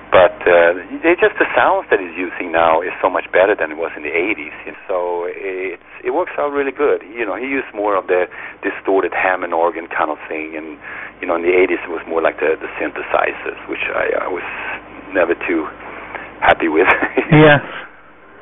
but 0.10 0.42
uh, 0.42 0.74
it's 1.06 1.22
just 1.22 1.38
the 1.38 1.46
sounds 1.54 1.86
that 1.94 2.02
he's 2.02 2.18
using 2.18 2.50
now 2.50 2.82
is 2.82 2.90
so 2.98 3.14
much 3.14 3.30
better 3.30 3.54
than 3.54 3.70
it 3.70 3.78
was 3.78 3.94
in 3.94 4.02
the 4.02 4.10
80s. 4.10 4.58
So 4.90 5.30
it's 5.30 5.86
it 6.02 6.12
works 6.18 6.34
out 6.42 6.50
really 6.50 6.74
good. 6.74 7.06
You 7.06 7.30
know, 7.30 7.38
he 7.38 7.46
used 7.46 7.70
more 7.78 7.94
of 7.94 8.10
the 8.10 8.26
distorted 8.66 9.14
Hammond 9.14 9.54
organ 9.54 9.86
kind 9.86 10.10
of 10.10 10.18
thing, 10.26 10.58
and 10.58 10.82
you 11.22 11.30
know, 11.30 11.38
in 11.38 11.46
the 11.46 11.54
80s 11.54 11.86
it 11.86 11.94
was 11.94 12.02
more 12.10 12.26
like 12.26 12.42
the 12.42 12.58
the 12.58 12.70
synthesizers, 12.82 13.62
which 13.70 13.86
I, 13.94 14.26
I 14.26 14.30
was 14.34 14.46
never 15.14 15.38
too 15.46 15.70
happy 16.42 16.74
with. 16.74 16.90
yeah. 17.30 17.62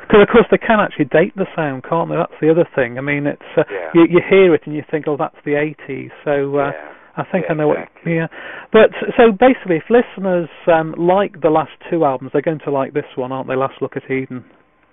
Because 0.08 0.24
of 0.24 0.32
course 0.32 0.48
they 0.48 0.58
can 0.58 0.80
actually 0.80 1.12
date 1.12 1.36
the 1.36 1.52
sound, 1.52 1.84
can't 1.84 2.08
they? 2.08 2.16
That's 2.16 2.40
the 2.40 2.48
other 2.48 2.64
thing. 2.80 2.96
I 2.96 3.04
mean, 3.04 3.28
it's 3.28 3.52
uh, 3.60 3.68
yeah. 3.68 3.92
you 3.92 4.08
you 4.08 4.20
hear 4.24 4.56
it 4.56 4.64
and 4.64 4.72
you 4.72 4.88
think, 4.88 5.04
oh, 5.04 5.20
that's 5.20 5.36
the 5.44 5.60
80s. 5.60 6.16
So 6.24 6.64
uh, 6.64 6.72
yeah. 6.72 6.96
I 7.18 7.24
think 7.32 7.46
Yeah, 7.48 7.52
I 7.52 7.56
know 7.56 7.72
exactly. 7.74 8.14
what. 8.14 8.16
Yeah, 8.16 8.28
but 8.72 8.90
so 9.18 9.32
basically, 9.32 9.78
if 9.78 9.90
listeners 9.90 10.50
um, 10.68 10.94
like 10.98 11.42
the 11.42 11.50
last 11.50 11.72
two 11.90 12.06
albums, 12.06 12.32
they're 12.32 12.42
going 12.46 12.60
to 12.66 12.72
like 12.72 12.94
this 12.94 13.10
one, 13.16 13.32
aren't 13.32 13.48
they? 13.50 13.56
Last 13.56 13.82
Look 13.82 13.98
at 13.98 14.10
Eden. 14.10 14.46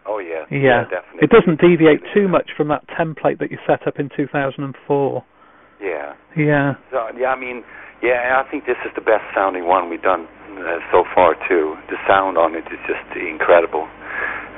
Oh 0.07 0.19
yeah, 0.19 0.45
Yeah. 0.51 0.85
definitely. 0.85 1.25
It 1.25 1.31
doesn't 1.31 1.61
deviate 1.61 2.01
too 2.13 2.29
much 2.29 2.51
from 2.57 2.69
that 2.69 2.85
template 2.89 3.39
that 3.41 3.51
you 3.51 3.59
set 3.67 3.87
up 3.87 3.99
in 3.99 4.11
2004. 4.17 5.25
Yeah. 5.81 6.13
Yeah. 6.37 6.75
So 6.91 7.09
yeah, 7.17 7.29
I 7.29 7.39
mean, 7.41 7.65
yeah, 8.03 8.41
I 8.45 8.49
think 8.51 8.67
this 8.67 8.77
is 8.85 8.93
the 8.95 9.01
best 9.05 9.25
sounding 9.35 9.67
one 9.67 9.89
we've 9.89 10.03
done 10.03 10.27
uh, 10.61 10.79
so 10.93 11.05
far 11.15 11.35
too. 11.49 11.77
The 11.89 11.97
sound 12.09 12.37
on 12.37 12.55
it 12.55 12.65
is 12.73 12.81
just 12.89 13.05
incredible. 13.17 13.89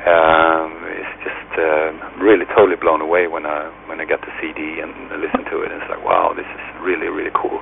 Um, 0.06 0.70
it's 0.86 1.16
just 1.26 1.50
uh, 1.58 1.90
really 2.22 2.46
totally 2.54 2.78
blown 2.78 3.02
away 3.02 3.26
when 3.26 3.42
I 3.44 3.66
when 3.90 3.98
I 3.98 4.06
got 4.06 4.22
the 4.22 4.30
CD 4.38 4.78
and 4.78 4.94
listened 5.18 5.50
to 5.50 5.66
it. 5.66 5.74
It's 5.74 5.88
like 5.90 6.02
wow, 6.06 6.30
this 6.30 6.46
is 6.46 6.62
really 6.82 7.10
really 7.10 7.34
cool. 7.34 7.58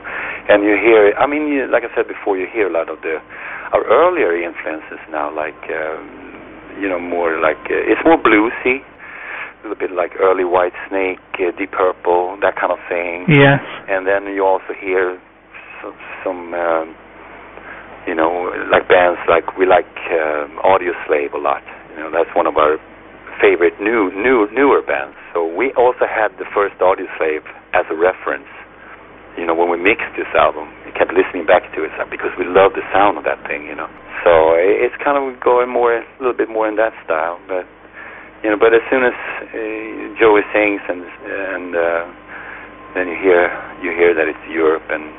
And 0.49 0.61
you 0.61 0.77
hear, 0.77 1.17
I 1.17 1.25
mean, 1.25 1.49
you, 1.49 1.65
like 1.73 1.89
I 1.89 1.91
said 1.97 2.05
before, 2.05 2.37
you 2.37 2.45
hear 2.53 2.69
a 2.69 2.75
lot 2.75 2.93
of 2.93 3.01
the 3.01 3.17
our 3.73 3.81
earlier 3.89 4.37
influences 4.37 5.01
now, 5.09 5.33
like 5.33 5.57
um, 5.73 6.77
you 6.77 6.89
know, 6.89 7.01
more 7.01 7.41
like 7.41 7.65
uh, 7.73 7.91
it's 7.91 8.05
more 8.05 8.21
bluesy, 8.21 8.85
a 8.85 9.61
little 9.65 9.81
bit 9.81 9.91
like 9.91 10.13
early 10.21 10.45
White 10.45 10.77
Snake, 10.93 11.25
uh, 11.41 11.49
Deep 11.57 11.73
Purple, 11.73 12.37
that 12.45 12.61
kind 12.61 12.73
of 12.77 12.79
thing 12.93 13.25
Yes. 13.33 13.65
and 13.89 14.05
then 14.07 14.29
you 14.37 14.45
also 14.45 14.77
hear 14.77 15.17
some, 15.81 15.97
some 16.21 16.53
um, 16.53 16.93
you 18.07 18.15
know, 18.15 18.53
like 18.69 18.85
bands 18.89 19.17
like 19.33 19.57
we 19.57 19.65
like 19.65 19.89
um, 20.13 20.61
Audio 20.61 20.93
Slave 21.09 21.33
a 21.33 21.39
lot. 21.41 21.65
You 21.95 22.07
know, 22.07 22.11
that's 22.11 22.31
one 22.35 22.47
of 22.47 22.59
our 22.59 22.79
favorite 23.41 23.79
new 23.79 24.11
new 24.15 24.47
newer 24.51 24.83
bands. 24.83 25.17
So 25.33 25.47
we 25.47 25.73
also 25.75 26.07
had 26.07 26.35
the 26.39 26.47
first 26.55 26.79
Audio 26.83 27.07
Slave 27.19 27.43
as 27.75 27.87
a 27.91 27.97
reference. 27.97 28.51
You 29.39 29.47
know, 29.47 29.55
when 29.55 29.67
we 29.67 29.79
mixed 29.79 30.15
this 30.15 30.31
album, 30.39 30.71
we 30.87 30.95
kept 30.95 31.11
listening 31.11 31.43
back 31.43 31.67
to 31.75 31.83
it 31.83 31.91
because 32.07 32.31
we 32.39 32.47
love 32.47 32.79
the 32.79 32.87
sound 32.95 33.19
of 33.19 33.25
that 33.27 33.43
thing. 33.47 33.67
You 33.67 33.75
know, 33.75 33.91
so 34.23 34.55
it's 34.59 34.95
kind 35.03 35.19
of 35.19 35.39
going 35.43 35.71
more 35.71 35.99
a 35.99 36.07
little 36.19 36.37
bit 36.37 36.51
more 36.51 36.67
in 36.71 36.77
that 36.77 36.95
style. 37.03 37.39
But 37.47 37.67
you 38.43 38.51
know, 38.51 38.59
but 38.59 38.75
as 38.75 38.83
soon 38.91 39.03
as 39.03 39.17
uh, 39.51 40.19
Joey 40.19 40.47
sings 40.55 40.83
and 40.87 41.03
and 41.03 41.71
uh, 41.75 42.05
then 42.95 43.11
you 43.11 43.19
hear 43.19 43.51
you 43.83 43.91
hear 43.91 44.15
that 44.15 44.31
it's 44.31 44.47
Europe, 44.47 44.87
and 44.91 45.11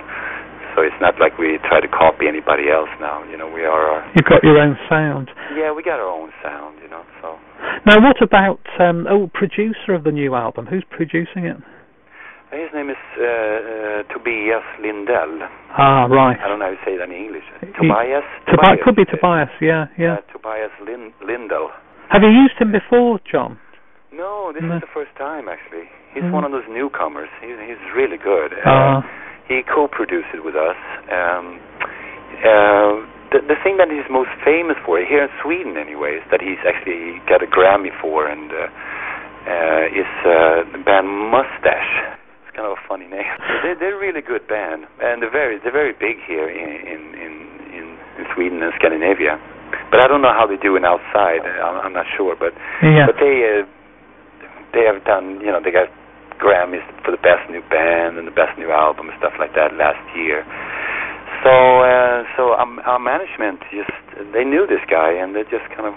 so 0.75 0.81
it's 0.83 0.99
not 0.99 1.15
like 1.19 1.37
we 1.39 1.57
try 1.63 1.79
to 1.79 1.87
copy 1.87 2.27
anybody 2.27 2.69
else 2.69 2.89
now. 2.99 3.23
You 3.23 3.37
know, 3.39 3.47
we 3.49 3.63
are 3.63 3.79
our 3.95 4.03
You've 4.15 4.27
got 4.27 4.43
your 4.43 4.59
own 4.59 4.75
sound. 4.89 5.31
yeah, 5.55 5.71
we 5.71 5.81
got 5.81 5.99
our 5.99 6.11
own 6.11 6.31
sound. 6.43 6.77
You 6.83 6.89
know, 6.91 7.03
so 7.21 7.39
Now, 7.87 8.03
what 8.03 8.19
about 8.21 8.59
um, 8.79 9.07
oh, 9.09 9.29
producer 9.33 9.93
of 9.95 10.03
the 10.03 10.11
new 10.11 10.35
album? 10.35 10.65
Who's 10.67 10.83
producing 10.89 11.45
it? 11.45 11.57
his 12.55 12.71
name 12.73 12.87
is 12.89 12.95
uh, 13.19 13.23
uh, 13.27 14.03
Tobias 14.15 14.63
Lindell. 14.79 15.43
Ah, 15.75 16.05
right. 16.07 16.39
I 16.39 16.47
don't 16.47 16.59
know 16.59 16.65
how 16.65 16.71
you 16.71 16.79
say 16.87 16.95
that 16.95 17.09
in 17.09 17.15
English. 17.15 17.43
He- 17.59 17.67
Tobias. 17.75 18.23
Tobi- 18.47 18.79
could 18.83 18.95
be 18.95 19.03
uh, 19.03 19.11
Tobias. 19.11 19.49
Yeah, 19.59 19.87
yeah. 19.99 20.23
Uh, 20.23 20.31
Tobias 20.31 20.71
Lin- 20.85 21.11
Lindell. 21.19 21.67
Have 22.11 22.21
you 22.23 22.29
used 22.31 22.55
him 22.59 22.71
before, 22.71 23.19
John? 23.29 23.59
No, 24.13 24.53
this 24.55 24.63
No. 24.63 24.75
is 24.77 24.81
the 24.81 24.87
first 24.95 25.11
time 25.17 25.49
actually. 25.51 25.91
He's 26.13 26.23
Mm. 26.23 26.31
one 26.31 26.45
of 26.45 26.51
those 26.55 26.63
newcomers. 26.71 27.27
He's 27.43 27.59
he's 27.67 27.81
really 27.93 28.15
good. 28.15 28.53
Uh, 28.63 29.03
Ah. 29.03 29.03
He 29.47 29.61
co-produced 29.63 30.33
it 30.33 30.43
with 30.43 30.55
us. 30.55 30.77
Um, 31.11 31.59
uh, 32.41 32.93
the 33.31 33.39
the 33.45 33.57
thing 33.63 33.77
that 33.77 33.89
he's 33.93 34.05
most 34.09 34.29
famous 34.43 34.77
for 34.85 34.97
here 34.99 35.23
in 35.23 35.29
Sweden, 35.41 35.77
anyways, 35.77 36.21
that 36.31 36.41
he's 36.41 36.59
actually 36.65 37.21
got 37.29 37.41
a 37.43 37.49
Grammy 37.49 37.93
for, 38.01 38.25
and 38.27 38.49
uh, 38.51 38.67
uh, 39.45 39.85
is 40.01 40.09
uh, 40.25 40.65
the 40.73 40.81
band 40.81 41.05
Mustasch. 41.29 41.91
It's 42.45 42.53
kind 42.57 42.65
of 42.65 42.73
a 42.77 42.83
funny 42.89 43.05
name. 43.07 43.25
They're, 43.63 43.75
they're 43.77 43.97
a 43.97 44.01
really 44.01 44.21
good 44.21 44.47
band, 44.47 44.85
and 45.01 45.21
they're 45.21 45.31
very 45.33 45.59
they're 45.61 45.73
very 45.75 45.93
big 45.93 46.17
here 46.25 46.49
in 46.49 46.69
in 46.89 47.01
in, 47.17 47.33
in, 47.73 47.85
in 48.17 48.23
Sweden 48.33 48.61
and 48.63 48.73
Scandinavia. 48.77 49.37
But 49.91 49.99
I 50.01 50.07
don't 50.07 50.21
know 50.21 50.33
how 50.33 50.45
they 50.47 50.57
do 50.57 50.75
it 50.77 50.85
outside. 50.85 51.41
Uh, 51.45 51.65
I'm, 51.65 51.77
I'm 51.89 51.93
not 51.93 52.05
sure, 52.17 52.35
but 52.37 52.53
Yeah. 52.81 53.05
but 53.05 53.17
they 53.21 53.35
uh, 53.45 53.65
they 54.73 54.85
have 54.89 55.03
done 55.05 55.41
you 55.41 55.51
know 55.53 55.59
they 55.61 55.71
got 55.71 55.89
Grammys 56.37 56.83
for 57.03 57.11
the 57.11 57.21
best 57.21 57.47
new 57.49 57.63
band 57.71 58.17
and 58.19 58.27
the 58.27 58.35
best 58.35 58.57
new 58.57 58.71
album 58.71 59.09
and 59.09 59.17
stuff 59.17 59.33
like 59.39 59.55
that 59.55 59.73
last 59.75 60.01
year. 60.15 60.43
So 61.43 61.51
uh, 61.51 62.25
so 62.35 62.57
um, 62.57 62.81
our 62.85 62.99
management 62.99 63.61
just 63.69 63.91
they 64.33 64.43
knew 64.43 64.65
this 64.65 64.81
guy 64.89 65.13
and 65.13 65.35
they 65.35 65.43
just 65.47 65.67
kind 65.75 65.85
of 65.87 65.95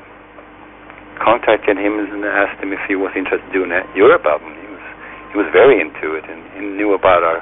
contacted 1.18 1.78
him 1.78 1.98
and 1.98 2.22
asked 2.24 2.62
him 2.62 2.70
if 2.70 2.82
he 2.86 2.94
was 2.94 3.10
interested 3.14 3.46
in 3.50 3.54
doing 3.54 3.72
a 3.74 3.82
Europe 3.94 4.26
album. 4.26 4.54
He 4.54 4.68
was 4.70 4.84
he 5.32 5.36
was 5.38 5.48
very 5.50 5.80
into 5.80 6.14
it 6.14 6.26
and 6.26 6.42
he 6.54 6.60
knew 6.62 6.94
about 6.94 7.22
our 7.22 7.40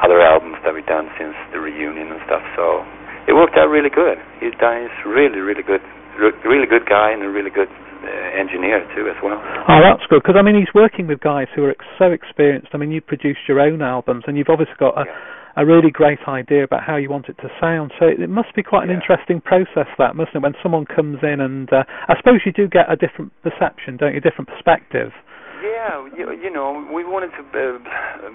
other 0.00 0.24
albums 0.24 0.56
that 0.64 0.72
we've 0.72 0.88
done 0.88 1.12
since 1.20 1.36
the 1.52 1.60
reunion 1.60 2.08
and 2.08 2.20
stuff. 2.24 2.44
So 2.56 2.84
it 3.28 3.36
worked 3.36 3.56
out 3.56 3.68
really 3.68 3.92
good. 3.92 4.16
He's 4.40 4.56
he's 4.56 4.96
really 5.04 5.40
really 5.40 5.64
good 5.64 5.84
really 6.18 6.68
good 6.70 6.86
guy 6.86 7.10
and 7.10 7.22
a 7.22 7.30
really 7.30 7.50
good 7.50 7.68
engineer 8.08 8.80
too 8.94 9.08
as 9.08 9.16
well. 9.22 9.40
Oh, 9.68 9.80
that's 9.80 10.04
good 10.08 10.22
because 10.22 10.36
I 10.38 10.42
mean 10.42 10.54
he's 10.56 10.72
working 10.74 11.06
with 11.06 11.20
guys 11.20 11.46
who 11.54 11.64
are 11.64 11.70
ex- 11.70 11.84
so 11.98 12.12
experienced. 12.12 12.68
I 12.72 12.78
mean, 12.78 12.90
you've 12.92 13.06
produced 13.06 13.40
your 13.48 13.60
own 13.60 13.82
albums 13.82 14.24
and 14.26 14.36
you've 14.36 14.48
obviously 14.50 14.74
got 14.78 14.96
a, 14.98 15.04
Yeah. 15.06 15.62
a 15.62 15.66
really 15.66 15.90
great 15.90 16.18
idea 16.26 16.64
about 16.64 16.82
how 16.82 16.96
you 16.96 17.08
want 17.10 17.28
it 17.28 17.36
to 17.38 17.48
sound. 17.60 17.92
So 17.98 18.06
it, 18.06 18.20
it 18.20 18.28
must 18.30 18.54
be 18.54 18.62
quite 18.62 18.84
an 18.84 18.90
Yeah. 18.90 18.96
interesting 19.00 19.40
process, 19.40 19.86
that 19.98 20.16
mustn't 20.16 20.36
it? 20.36 20.42
When 20.42 20.54
someone 20.62 20.84
comes 20.84 21.18
in 21.22 21.40
and 21.40 21.72
uh, 21.72 21.84
I 22.08 22.16
suppose 22.16 22.40
you 22.44 22.52
do 22.52 22.68
get 22.68 22.90
a 22.90 22.96
different 22.96 23.32
perception, 23.42 23.96
don't 23.96 24.14
you? 24.14 24.20
Different 24.20 24.48
perspective. 24.48 25.12
Yeah, 25.64 26.04
you, 26.12 26.28
you 26.36 26.52
know, 26.52 26.76
we 26.92 27.08
wanted 27.08 27.32
to 27.40 27.42
uh, 27.56 27.80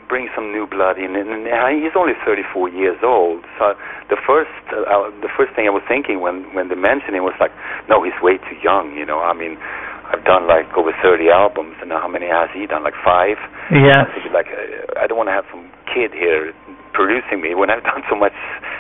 bring 0.10 0.34
some 0.34 0.50
new 0.50 0.66
blood 0.66 0.98
in, 0.98 1.14
and, 1.14 1.46
he's 1.78 1.94
only 1.94 2.18
34 2.26 2.74
years 2.74 2.98
old. 3.06 3.46
So 3.62 3.78
the 4.10 4.18
first, 4.18 4.50
uh, 4.74 4.82
uh, 4.90 5.14
the 5.22 5.30
first 5.38 5.54
thing 5.54 5.70
I 5.70 5.74
was 5.74 5.86
thinking 5.86 6.26
when 6.26 6.50
when 6.58 6.74
they 6.74 6.80
mentioned 6.80 7.14
him 7.14 7.22
was 7.22 7.38
like, 7.38 7.54
no, 7.86 8.02
he's 8.02 8.18
way 8.26 8.42
too 8.50 8.58
young. 8.66 8.98
You 8.98 9.06
know, 9.06 9.22
I 9.22 9.38
mean, 9.38 9.62
I've 10.10 10.26
done 10.26 10.50
like 10.50 10.66
over 10.74 10.90
30 10.90 11.30
albums, 11.30 11.78
and 11.86 11.94
how 11.94 12.10
many 12.10 12.26
has 12.26 12.50
he 12.50 12.66
done? 12.66 12.82
Like 12.82 12.98
five. 13.06 13.38
Yeah. 13.70 14.10
I 14.10 14.34
like 14.34 14.50
uh, 14.50 14.98
I 14.98 15.06
don't 15.06 15.18
want 15.22 15.30
to 15.30 15.38
have 15.38 15.46
some 15.54 15.70
kid 15.86 16.10
here 16.10 16.50
producing 16.98 17.46
me 17.46 17.54
when 17.54 17.70
I've 17.70 17.86
done 17.92 18.02
so 18.10 18.18
much, 18.18 18.34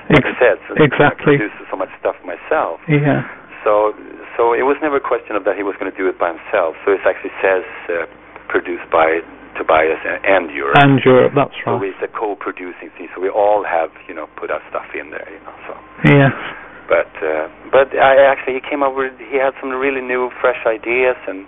like 0.10 0.26
I 0.26 0.34
said, 0.42 0.58
so 0.66 0.74
exactly. 0.74 1.38
I 1.38 1.38
produced 1.38 1.60
so 1.70 1.78
much 1.78 1.94
stuff 2.02 2.18
myself. 2.26 2.82
Yeah. 2.90 3.30
So, 3.64 3.94
so 4.40 4.56
it 4.56 4.64
was 4.64 4.80
never 4.82 4.98
a 4.98 5.04
question 5.04 5.36
of 5.36 5.44
that 5.44 5.60
he 5.60 5.64
was 5.64 5.76
going 5.78 5.92
to 5.92 5.98
do 5.98 6.08
it 6.08 6.18
by 6.18 6.32
himself. 6.32 6.80
So 6.88 6.96
it 6.96 7.04
actually 7.04 7.36
says 7.44 7.68
uh, 7.92 8.08
produced 8.50 8.90
by 8.92 9.22
Tobias 9.58 10.02
and, 10.06 10.20
and 10.26 10.44
Europe. 10.56 10.78
And 10.82 11.00
Europe, 11.06 11.34
that's 11.36 11.56
so 11.64 11.78
right. 11.78 11.90
it's 11.94 12.02
a 12.04 12.12
co-producing 12.12 12.90
thing. 12.98 13.08
So 13.16 13.22
we 13.22 13.30
all 13.30 13.64
have, 13.64 13.90
you 14.08 14.14
know, 14.14 14.28
put 14.36 14.52
our 14.52 14.62
stuff 14.70 14.86
in 14.94 15.12
there, 15.14 15.28
you 15.30 15.40
know. 15.46 15.56
So, 15.70 15.74
Yeah. 16.06 16.30
but 16.90 17.12
uh, 17.22 17.48
but 17.72 17.94
I 17.98 18.18
actually 18.26 18.60
he 18.60 18.64
came 18.66 18.82
up 18.84 18.96
with 18.96 19.14
he 19.32 19.38
had 19.38 19.54
some 19.62 19.70
really 19.72 20.02
new, 20.02 20.30
fresh 20.42 20.60
ideas, 20.66 21.18
and 21.28 21.46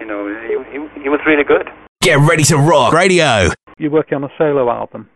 you 0.00 0.06
know, 0.06 0.26
he 0.26 0.58
he, 0.72 1.02
he 1.04 1.08
was 1.08 1.20
really 1.26 1.44
good. 1.44 1.70
Get 2.02 2.18
ready 2.18 2.44
to 2.44 2.56
rock 2.56 2.92
radio. 2.92 3.50
You're 3.78 3.90
working 3.90 4.16
on 4.16 4.24
a 4.24 4.32
solo 4.38 4.70
album. 4.70 5.08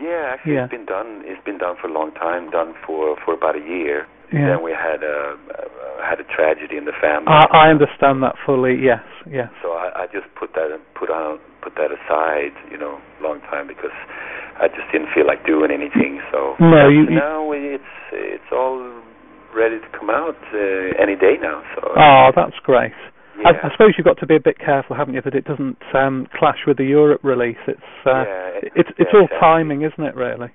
Yeah, 0.00 0.32
actually, 0.32 0.54
Yeah. 0.54 0.64
it's 0.64 0.70
been 0.70 0.86
done. 0.86 1.22
It's 1.24 1.44
been 1.44 1.58
done 1.58 1.76
for 1.80 1.88
a 1.88 1.92
long 1.92 2.12
time. 2.12 2.50
Done 2.50 2.74
for 2.86 3.16
for 3.24 3.34
about 3.34 3.56
a 3.56 3.60
year. 3.64 4.06
Yeah. 4.32 4.56
Then 4.56 4.62
we 4.64 4.72
had 4.72 5.02
a 5.04 5.36
uh, 5.52 6.02
had 6.02 6.18
a 6.20 6.24
tragedy 6.34 6.76
in 6.76 6.84
the 6.84 6.96
family. 7.00 7.28
I, 7.28 7.68
I 7.68 7.70
understand 7.70 8.22
that 8.22 8.34
fully. 8.44 8.74
Yes. 8.80 9.04
Yes. 9.28 9.48
So 9.62 9.72
I, 9.72 10.04
I 10.04 10.06
just 10.08 10.26
put 10.40 10.52
that 10.54 10.72
put 10.98 11.10
on 11.10 11.38
put 11.62 11.74
that 11.76 11.92
aside, 11.92 12.52
you 12.72 12.78
know, 12.78 12.98
long 13.22 13.40
time 13.52 13.68
because 13.68 13.94
I 14.58 14.68
just 14.68 14.90
didn't 14.90 15.08
feel 15.14 15.26
like 15.26 15.46
doing 15.46 15.70
anything. 15.70 16.20
So 16.32 16.56
No, 16.58 16.88
you- 16.88 17.04
you- 17.06 17.20
now 17.20 17.52
it's 17.52 17.92
it's 18.12 18.50
all 18.50 18.80
ready 19.54 19.78
to 19.78 19.88
come 19.98 20.08
out 20.10 20.36
uh, 20.54 20.96
any 21.02 21.14
day 21.14 21.36
now. 21.40 21.62
So. 21.76 21.92
Oh, 21.96 22.32
that's 22.34 22.56
great. 22.64 22.92
yeah. 23.38 23.50
I, 23.52 23.68
I 23.68 23.70
suppose 23.72 23.94
you've 23.98 24.06
got 24.06 24.18
to 24.18 24.26
be 24.26 24.36
a 24.36 24.40
bit 24.40 24.58
careful, 24.58 24.96
haven't 24.96 25.14
you, 25.14 25.20
that 25.22 25.34
it 25.34 25.44
doesn't 25.44 25.76
um, 25.94 26.26
clash 26.38 26.58
with 26.66 26.78
the 26.78 26.84
Europe 26.84 27.20
release. 27.22 27.60
It's 27.68 27.80
uh, 28.06 28.24
yeah, 28.24 28.48
it- 28.64 28.72
it's 28.76 28.90
it's 28.98 29.10
yeah, 29.12 29.18
all 29.20 29.24
exactly. 29.26 29.40
timing, 29.40 29.82
isn't 29.82 30.02
it? 30.04 30.14
Really? 30.16 30.48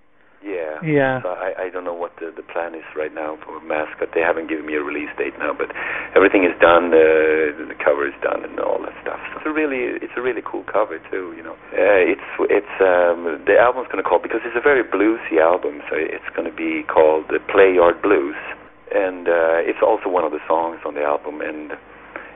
Yeah. 0.47 0.79
Yeah. 0.79 1.19
So 1.21 1.35
I, 1.35 1.67
I 1.67 1.69
don't 1.69 1.83
know 1.83 1.93
what 1.93 2.15
the, 2.23 2.31
the 2.31 2.41
plan 2.41 2.71
is 2.71 2.87
right 2.95 3.11
now 3.11 3.35
for 3.43 3.59
Mascot. 3.59 4.15
They 4.15 4.23
haven't 4.23 4.47
given 4.47 4.63
me 4.65 4.79
a 4.79 4.83
release 4.83 5.11
date 5.19 5.35
now, 5.35 5.51
but 5.51 5.67
everything 6.15 6.47
is 6.47 6.55
done. 6.63 6.95
Uh, 6.95 7.51
the 7.67 7.75
cover 7.75 8.07
is 8.07 8.15
done 8.23 8.47
and 8.47 8.55
all 8.63 8.79
that 8.79 8.95
stuff. 9.03 9.19
So 9.35 9.43
it's 9.43 9.49
a 9.51 9.51
really 9.51 9.99
it's 9.99 10.15
a 10.15 10.23
really 10.23 10.41
cool 10.41 10.63
cover 10.63 11.03
too. 11.11 11.35
You 11.35 11.43
know, 11.43 11.59
uh, 11.75 11.99
it's 12.07 12.27
it's 12.47 12.75
um, 12.79 13.43
the 13.43 13.59
album's 13.59 13.91
going 13.91 13.99
to 13.99 14.07
call 14.07 14.23
because 14.23 14.39
it's 14.47 14.55
a 14.55 14.63
very 14.63 14.87
bluesy 14.87 15.43
album. 15.43 15.83
So 15.91 15.99
it's 15.99 16.27
going 16.31 16.47
to 16.47 16.55
be 16.55 16.87
called 16.87 17.27
the 17.27 17.43
Play 17.51 17.75
Yard 17.75 17.99
Blues, 17.99 18.39
and 18.95 19.27
uh, 19.27 19.59
it's 19.67 19.83
also 19.83 20.07
one 20.07 20.23
of 20.23 20.31
the 20.31 20.41
songs 20.47 20.79
on 20.87 20.95
the 20.95 21.03
album 21.03 21.43
and. 21.43 21.75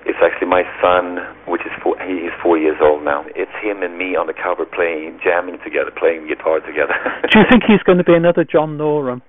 It's 0.06 0.18
actually 0.22 0.48
my 0.48 0.64
son, 0.82 1.20
which 1.46 1.62
is 1.62 1.72
four, 1.84 1.96
he 2.02 2.26
is 2.26 2.34
four 2.42 2.58
years 2.58 2.78
old 2.82 3.04
now. 3.04 3.26
It's 3.36 3.54
him 3.62 3.84
and 3.84 3.98
me 3.98 4.16
on 4.16 4.28
the 4.28 4.34
cover 4.34 4.66
playing, 4.66 5.20
jamming 5.24 5.60
together, 5.64 5.92
playing 5.94 6.28
guitar 6.28 6.60
together. 6.60 6.98
Do 7.32 7.40
you 7.40 7.46
think 7.50 7.64
he's 7.68 7.84
going 7.86 8.00
to 8.00 8.04
be 8.04 8.14
another 8.14 8.44
John 8.44 8.78
Norum? 8.78 9.22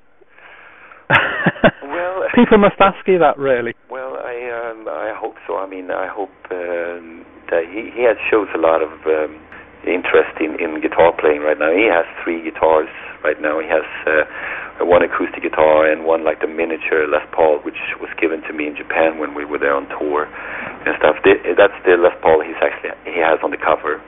Well, 1.93 2.25
people 2.35 2.59
must 2.59 2.81
ask 2.81 3.07
you 3.07 3.19
that, 3.19 3.39
really. 3.39 3.75
Well, 3.91 4.17
I 4.17 4.49
um, 4.49 4.89
I 4.89 5.13
hope 5.15 5.37
so. 5.47 5.57
I 5.57 5.69
mean, 5.69 5.91
I 5.91 6.09
hope 6.09 6.33
um, 6.51 7.25
that 7.51 7.69
he 7.69 7.93
he 7.95 8.03
has 8.09 8.17
shows 8.31 8.49
a 8.55 8.59
lot 8.59 8.83
of 8.83 8.91
um, 9.07 9.37
interest 9.87 10.39
in 10.39 10.59
in 10.63 10.81
guitar 10.81 11.13
playing 11.17 11.43
right 11.43 11.59
now. 11.59 11.71
He 11.71 11.87
has 11.91 12.07
three 12.23 12.43
guitars 12.43 12.91
right 13.25 13.39
now. 13.41 13.59
He 13.59 13.67
has 13.67 13.87
uh, 14.07 14.87
one 14.87 15.03
acoustic 15.03 15.43
guitar 15.43 15.91
and 15.91 16.05
one 16.05 16.25
like 16.25 16.41
the 16.41 16.51
miniature 16.51 17.07
Les 17.07 17.25
Paul, 17.35 17.61
which 17.63 17.79
was 18.01 18.11
given 18.19 18.43
to 18.47 18.53
me 18.53 18.67
in 18.67 18.75
Japan 18.77 19.19
when 19.19 19.35
we 19.35 19.45
were 19.45 19.59
there 19.59 19.75
on 19.75 19.87
tour 19.99 20.27
and 20.27 20.95
stuff. 20.99 21.19
That's 21.23 21.79
the 21.87 21.99
Les 21.99 22.15
Paul 22.23 22.43
he's 22.43 22.59
actually 22.63 22.95
he 23.07 23.21
has 23.21 23.39
on 23.43 23.51
the 23.51 23.61
cover. 23.61 24.03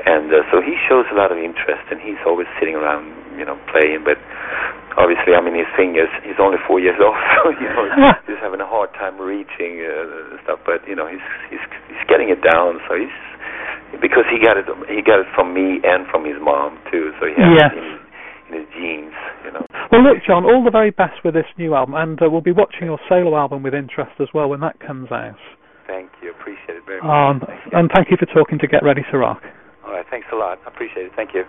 And 0.00 0.32
uh, 0.32 0.48
so 0.48 0.64
he 0.64 0.80
shows 0.88 1.04
a 1.12 1.16
lot 1.16 1.28
of 1.28 1.36
interest, 1.36 1.84
and 1.92 2.00
he's 2.00 2.16
always 2.24 2.48
sitting 2.56 2.72
around, 2.72 3.12
you 3.36 3.44
know, 3.44 3.60
playing. 3.68 4.00
But 4.00 4.16
obviously, 4.96 5.36
I 5.36 5.44
mean, 5.44 5.52
his 5.52 5.68
fingers. 5.76 6.08
He's 6.24 6.40
only 6.40 6.56
four 6.64 6.80
years 6.80 6.96
old, 6.96 7.12
so 7.36 7.52
you 7.52 7.68
know, 7.68 7.84
he's 8.26 8.40
having 8.40 8.64
a 8.64 8.68
hard 8.68 8.96
time 8.96 9.20
reaching 9.20 9.84
uh, 9.84 10.40
stuff. 10.44 10.64
But 10.64 10.88
you 10.88 10.96
know, 10.96 11.04
he's 11.04 11.24
he's 11.52 11.60
he's 11.92 12.04
getting 12.08 12.32
it 12.32 12.40
down. 12.40 12.80
So 12.88 12.96
he's 12.96 13.12
because 13.98 14.24
he 14.30 14.38
got 14.38 14.56
it 14.56 14.66
he 14.88 15.02
got 15.02 15.20
it 15.20 15.26
from 15.34 15.52
me 15.54 15.80
and 15.82 16.06
from 16.06 16.24
his 16.24 16.38
mom 16.40 16.78
too. 16.90 17.10
So 17.18 17.26
he 17.26 17.34
has 17.34 17.50
Yes. 17.58 17.72
it 17.74 17.78
in, 17.82 17.98
in 18.48 18.52
his 18.62 18.68
genes, 18.74 19.16
you 19.44 19.52
know. 19.52 19.64
Well, 19.90 20.02
look, 20.02 20.22
John, 20.26 20.44
all 20.44 20.62
the 20.62 20.70
very 20.70 20.90
best 20.90 21.24
with 21.24 21.34
this 21.34 21.46
new 21.58 21.74
album, 21.74 21.94
and 21.94 22.20
uh, 22.22 22.30
we'll 22.30 22.40
be 22.40 22.52
watching 22.52 22.86
your 22.86 22.98
solo 23.08 23.36
album 23.36 23.62
with 23.62 23.74
interest 23.74 24.12
as 24.20 24.28
well 24.34 24.48
when 24.48 24.60
that 24.60 24.78
comes 24.80 25.10
out. 25.10 25.38
Thank 25.86 26.10
you, 26.22 26.30
appreciate 26.30 26.78
it 26.78 26.86
very 26.86 27.00
much. 27.02 27.10
Um, 27.10 27.42
Thank 27.46 27.74
and 27.74 27.90
thank 27.94 28.10
you 28.10 28.16
for 28.16 28.26
talking 28.26 28.58
to 28.60 28.66
Get 28.68 28.82
Ready 28.84 29.02
to 29.10 29.18
Rock. 29.18 29.42
All 29.84 29.92
right, 29.92 30.06
thanks 30.10 30.28
a 30.32 30.36
lot. 30.36 30.58
I 30.64 30.68
appreciate 30.70 31.06
it. 31.06 31.12
Thank 31.16 31.34
you. 31.34 31.44